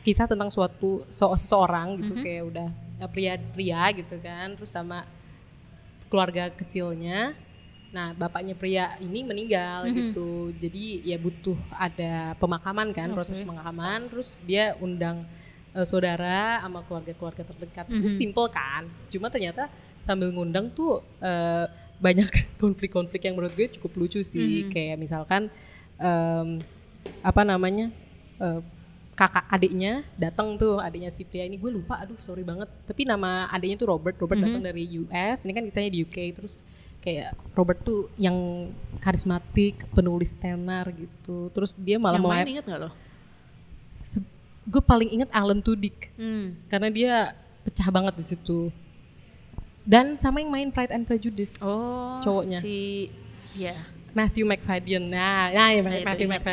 [0.00, 2.22] kisah tentang suatu so- seseorang gitu Mhm.
[2.22, 2.68] kayak udah
[2.98, 5.06] eh, pria-pria gitu kan, terus sama
[6.08, 7.32] keluarga kecilnya.
[7.88, 9.94] Nah bapaknya pria ini meninggal Mhm.
[9.96, 10.28] gitu,
[10.60, 13.44] jadi ya butuh ada pemakaman kan, proses Oke.
[13.48, 14.08] pemakaman.
[14.08, 15.24] Terus dia undang
[15.72, 17.92] eh, saudara sama keluarga-keluarga terdekat.
[17.92, 18.22] Sebenarnya Mhm.
[18.24, 19.68] simple kan, cuma ternyata
[20.00, 21.64] sambil ngundang tuh eh,
[21.98, 22.28] banyak
[22.62, 24.64] konflik-konflik yang menurut gue cukup lucu sih.
[24.64, 24.72] Mhm.
[24.72, 25.42] Kayak misalkan
[25.98, 26.60] em,
[27.20, 27.88] apa namanya
[28.38, 28.60] eh,
[29.18, 33.50] kakak adiknya datang tuh adiknya si pria ini gue lupa aduh sorry banget tapi nama
[33.50, 34.46] adiknya tuh Robert Robert Mhm.
[34.46, 36.62] datang dari US ini kan kisahnya di UK terus
[37.02, 42.62] kayak Robert tuh yang karismatik penulis tenar gitu terus dia malah yang mau main inget
[42.62, 42.90] gak lo?
[44.68, 46.54] gue paling inget Alan Tudyk Hmm.
[46.68, 47.14] karena dia
[47.64, 48.68] pecah banget di situ
[49.82, 52.60] dan sama yang main Pride and Prejudice Oh, Cowoknya.
[52.60, 53.08] Si,
[53.56, 53.72] ya.
[54.12, 55.08] Matthew McFadden.
[55.08, 56.44] Nah, nah ya, Nah, Matthew ingat.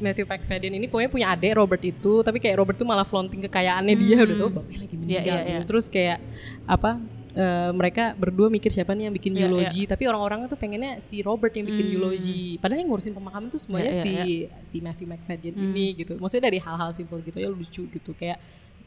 [0.00, 3.94] Matthew McFadden ini pokoknya punya adik Robert itu, tapi kayak Robert tuh malah flaunting kekayaannya
[3.94, 4.24] dia Hmm.
[4.24, 5.50] udah tau bapaknya lagi meninggal iya, gitu.
[5.50, 5.58] iya.
[5.64, 6.18] Terus kayak
[6.66, 6.92] apa?
[7.30, 11.22] eh, mereka berdua mikir siapa nih yang bikin Iya, eulogy, tapi orang-orang tuh pengennya si
[11.22, 11.94] Robert yang bikin Hmm.
[11.94, 12.58] eulogy.
[12.58, 14.24] Padahal yang ngurusin pemakaman tuh semuanya Iya, iya,
[14.58, 15.70] si si Matthew McFadden Hmm.
[15.70, 16.18] ini gitu.
[16.18, 18.34] Maksudnya dari hal-hal simpel gitu ya lucu gitu kayak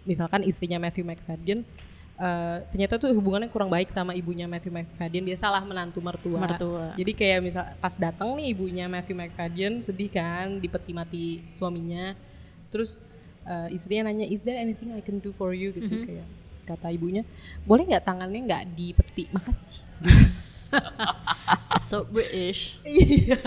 [0.04, 1.64] misalkan istrinya Matthew McFadden
[2.16, 6.40] eh, ternyata tuh hubungannya kurang baik sama ibunya Matthew McFadden dia salah menantu mertua.
[6.40, 6.94] Mertua.
[6.94, 12.14] Jadi kayak misal pas datang nih ibunya Matthew McFadden sedih kan dipeti mati suaminya.
[12.70, 13.06] Terus
[13.44, 16.06] eh, istrinya nanya is there anything I can do for you gitu Mhm.
[16.06, 16.28] kayak
[16.64, 17.28] kata ibunya
[17.68, 19.84] boleh nggak tangannya nggak dipeti makasih.
[21.78, 22.82] So British.
[22.82, 23.38] Iya.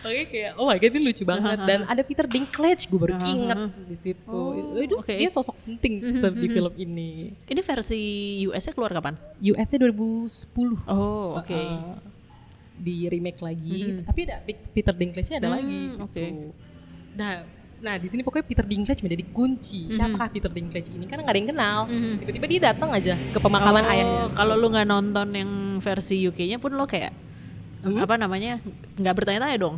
[0.00, 3.58] Oke kayak oh my god ini lucu banget dan ada Peter Dinklage gue baru inget
[3.84, 4.26] di situ.
[4.28, 5.12] Oh, itu oke.
[5.12, 6.02] dia sosok penting
[6.34, 7.10] di film ini.
[7.40, 8.00] Ini versi
[8.44, 9.14] US-nya keluar kapan?
[9.38, 10.86] US-nya 2010.
[10.86, 11.50] Oh, oke.
[11.50, 11.94] Uh,
[12.74, 14.08] di remake lagi, Mhm.
[14.08, 16.00] tapi ada Pe- Peter Dinklage-nya ada Hmm, lagi gitu.
[16.00, 16.24] oke.
[17.12, 17.32] Nah,
[17.78, 19.80] nah di sini pokoknya Peter Dinklage menjadi kunci.
[19.84, 19.92] Mhm.
[19.92, 21.04] Siapakah Peter Dinklage ini?
[21.04, 21.78] Karena nggak ada yang kenal.
[21.86, 22.12] Mhm.
[22.18, 24.22] Tiba-tiba dia datang aja ke pemakaman Oh, ayahnya.
[24.32, 27.12] Kalau lu nggak nonton yang versi UK-nya pun lo kayak
[27.82, 27.96] Hmm?
[27.98, 28.60] apa namanya
[28.94, 29.76] nggak bertanya-tanya dong.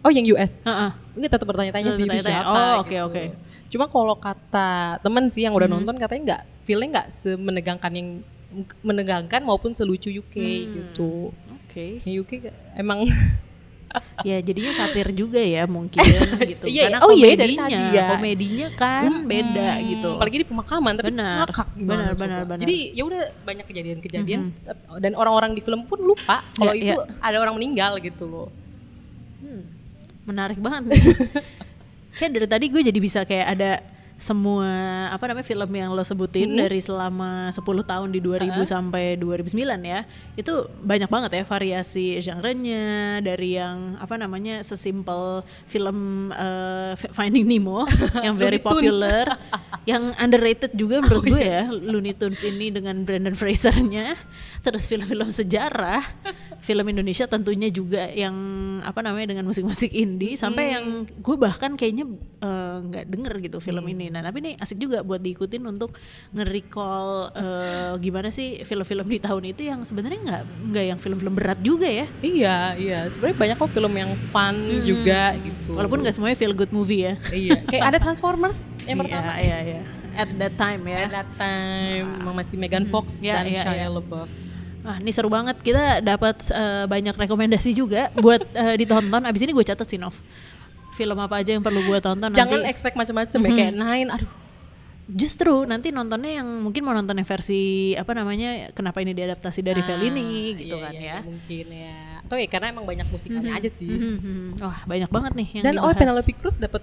[0.00, 0.62] Oh yang US?
[0.62, 0.90] Heeh.
[1.12, 2.40] Enggak tetap bertanya-tanya sih itu Bertanya-tanya.
[2.40, 2.56] siapa.
[2.56, 3.04] Oh, oke, gitu.
[3.04, 3.24] oke.
[3.68, 5.74] Cuma kalau kata temen sih yang udah Mhm.
[5.76, 8.08] nonton katanya nggak, feelnya nggak semenegangkan yang
[8.80, 10.70] menegangkan maupun selucu UK Hmm.
[10.72, 11.30] gitu.
[11.60, 12.02] Oke.
[12.02, 12.30] Yang UK
[12.74, 13.04] emang
[14.20, 15.98] Ya jadinya satir juga ya mungkin
[16.52, 16.68] gitu.
[16.68, 18.06] Iya, Karena oh iya, dari komedinya, tadi ya.
[18.14, 19.26] komedinya kan Mm-mm.
[19.26, 20.08] beda gitu.
[20.14, 21.36] Apalagi di pemakaman tapi Benar.
[21.48, 22.62] ngakak Benar, benar, benar.
[22.62, 24.40] Jadi ya udah banyak kejadian-kejadian
[25.00, 28.48] dan orang-orang di film pun lupa kalau Iya, itu ada orang meninggal gitu loh.
[29.40, 29.64] Hmm,
[30.28, 30.92] menarik banget
[32.20, 33.70] kayak dari tadi gue jadi bisa kayak ada
[34.20, 34.68] semua
[35.08, 36.58] apa namanya film yang lo sebutin Mhm.
[36.60, 40.04] dari selama 10 tahun di 2000 sampai 2009 ya.
[40.36, 42.84] Itu banyak banget ya variasi genre-nya
[43.18, 47.88] dari yang apa namanya sesimpel film eh, Finding Nemo
[48.26, 49.24] yang very popular,
[49.90, 54.20] yang underrated juga menurut gue ya Looney Tunes ini dengan Brandon Fraser-nya.
[54.60, 56.04] Terus film-film sejarah,
[56.60, 58.36] film Indonesia tentunya juga yang
[58.84, 62.04] apa namanya dengan musik-musik indie sampai yang gue bahkan kayaknya
[62.44, 64.09] eh, nggak denger gitu film ini.
[64.10, 65.94] Nah tapi ini asik juga buat diikutin untuk
[66.34, 70.42] nge-recall eh, gimana sih film-film di tahun itu yang sebenarnya nggak
[70.74, 72.06] nggak yang film-film berat juga ya.
[72.20, 72.98] Iya, iya.
[73.08, 75.72] Sebenarnya banyak kok film yang fun juga gitu.
[75.78, 77.14] Walaupun nggak semuanya feel good movie ya.
[77.30, 79.38] Iya, kayak ada Transformers yang pertama.
[79.38, 79.82] Iya, iya, iya.
[80.18, 81.06] At that time ya.
[81.06, 83.88] At that time emang masih Megan Fox Iya, dan iya, Shia iya.
[83.88, 84.30] LaBeouf.
[84.80, 85.60] Ah, ini seru banget.
[85.60, 89.22] Kita dapat eh, banyak rekomendasi juga buat eh, ditonton.
[89.28, 90.16] Abis ini gue catat sih, Nov.
[90.90, 92.68] Film apa aja yang perlu gue tonton Jangan nanti.
[92.68, 94.32] expect macam-macam ya kayak Nine, aduh
[95.06, 97.62] justru nanti nontonnya yang mungkin mau nonton yang versi
[97.94, 101.16] apa namanya kenapa ini diadaptasi dari Ah, Fellini gitu iya, kan iya, ya.
[101.20, 101.98] Mungkin ya.
[102.22, 103.90] Atau ya karena emang banyak musikalnya aja sih.
[103.90, 104.62] Mhm, mhm.
[104.62, 105.98] Wah banyak banget nih yang Dan oh dibahas.
[105.98, 106.82] Penelope Cruz dapat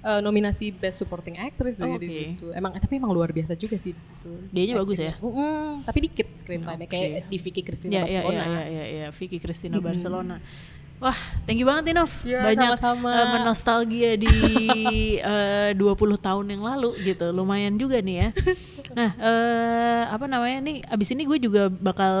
[0.00, 2.16] eh, nominasi Best Supporting Actress Oh, ya di oke.
[2.16, 2.46] situ.
[2.50, 4.32] Emang tapi emang luar biasa juga sih di situ.
[4.48, 5.12] Dianya bagus ya?
[5.18, 6.88] Mm-mm, tapi dikit screen time Oke.
[6.90, 8.40] kayak di Vicky Cristina Ya, ya, Barcelona.
[8.40, 9.84] ya, ya, ya, ya, Vicky Cristina Mhm.
[9.84, 10.36] Barcelona.
[11.04, 12.08] Wah, thank you banget nih Nov.
[12.24, 13.12] Ya, Banyak sama-sama.
[13.12, 14.32] eh, menostalgia di
[15.20, 15.84] eh, 20
[16.16, 17.28] tahun yang lalu gitu.
[17.28, 18.28] Lumayan juga nih ya.
[18.96, 20.80] Nah, eh, apa namanya nih?
[20.88, 22.14] Abis ini gue juga bakal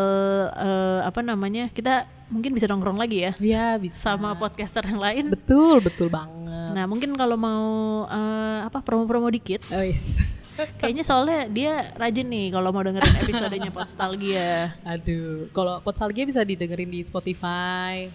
[0.52, 1.72] eh, apa namanya?
[1.72, 4.12] Kita mungkin bisa nongkrong lagi ya Iya bisa.
[4.12, 5.32] sama podcaster yang lain.
[5.32, 6.76] Betul betul banget.
[6.76, 7.64] Nah, mungkin kalau mau
[8.04, 10.20] eh, apa promo-promo dikit, Oh, yes.
[10.78, 14.76] kayaknya soalnya dia rajin nih kalau mau dengerin episodenya Podstalgia.
[14.84, 18.12] Aduh, kalau Potsalgia bisa didengerin di Spotify.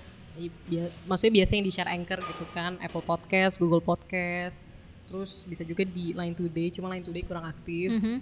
[1.03, 4.71] Maksudnya biasa yang di share Anchor gitu kan, Apple Podcast, Google Podcast.
[5.05, 7.91] Terus bisa juga di Line Today, cuma Line Today kurang aktif.
[7.91, 8.21] Mhm.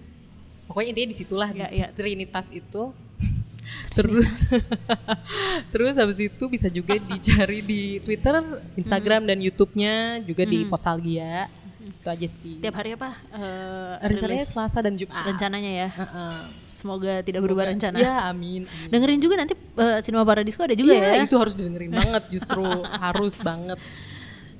[0.65, 1.87] Pokoknya intinya di situlah Ya, ya.
[1.91, 2.91] Trinitas itu.
[3.93, 4.23] Terus
[5.71, 8.39] terus habis itu bisa juga dicari di Twitter,
[8.75, 10.69] Instagram dan YouTube-nya juga di Mhm.
[10.69, 11.47] Potsalgia.
[11.79, 12.59] Itu aja sih.
[12.59, 13.15] Tiap hari apa?
[13.27, 14.51] Eh, rencananya rilis?
[14.51, 15.23] Selasa dan Jumat.
[15.25, 15.89] rencananya ya.
[15.89, 16.66] Heeh.
[16.77, 17.97] Semoga tidak Semoga- berubah rencana.
[17.97, 18.69] Ya, amin.
[18.69, 18.89] amin.
[18.93, 21.25] Dengerin juga nanti eh, Cinema Paradisco ada juga Iya, ya.
[21.25, 23.81] itu harus didengerin banget justru harus banget.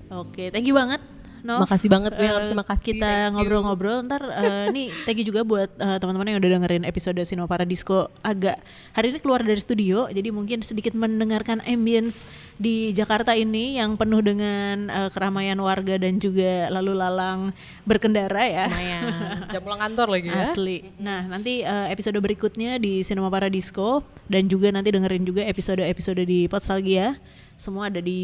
[0.09, 0.97] Oke, thank you banget.
[1.45, 1.65] Nov.
[1.65, 2.97] Makasih banget gue Eh, harusnya makasih.
[2.97, 7.19] Kita ngobrol-ngobrol ntar eh, nih thank you juga buat eh, teman-teman yang udah dengerin episode
[7.25, 8.57] Cinema Paradisco agak
[8.93, 12.27] hari ini keluar dari studio jadi mungkin sedikit mendengarkan ambience
[12.57, 17.53] di Jakarta ini yang penuh dengan eh, keramaian warga dan juga lalu lalang
[17.85, 18.65] berkendara ya.
[18.67, 19.03] Lumayan.
[19.53, 20.43] Jam pulang kantor lagi ya.
[20.43, 20.77] Asli.
[20.99, 26.45] Nah, nanti eh, episode berikutnya di Cinema Paradisco dan juga nanti dengerin juga episode-episode di
[26.51, 27.15] Potsalgia.
[27.57, 28.21] Semua ada di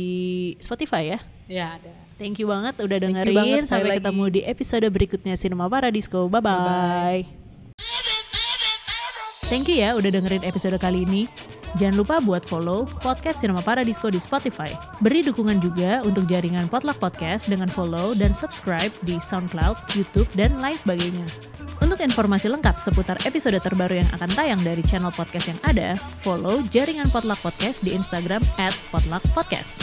[0.62, 1.20] Spotify ya.
[1.50, 2.03] Ya, ada.
[2.18, 3.36] Thank you banget udah dengerin.
[3.36, 4.00] banget Sampai lagi.
[4.04, 6.30] ketemu di episode berikutnya Cinema Paradisco.
[6.30, 7.22] Bye bye.
[9.50, 11.30] Thank you ya udah dengerin episode kali ini.
[11.82, 14.78] Jangan lupa buat follow podcast Cinema Paradisco di Spotify.
[15.02, 20.54] Beri dukungan juga untuk jaringan Potluck Podcast dengan follow dan subscribe di SoundCloud, YouTube, dan
[20.62, 21.26] lain sebagainya.
[21.82, 26.62] Untuk informasi lengkap seputar episode terbaru yang akan tayang dari channel podcast yang ada, follow
[26.70, 29.82] jaringan Potluck Podcast di Instagram at Potluck Podcast.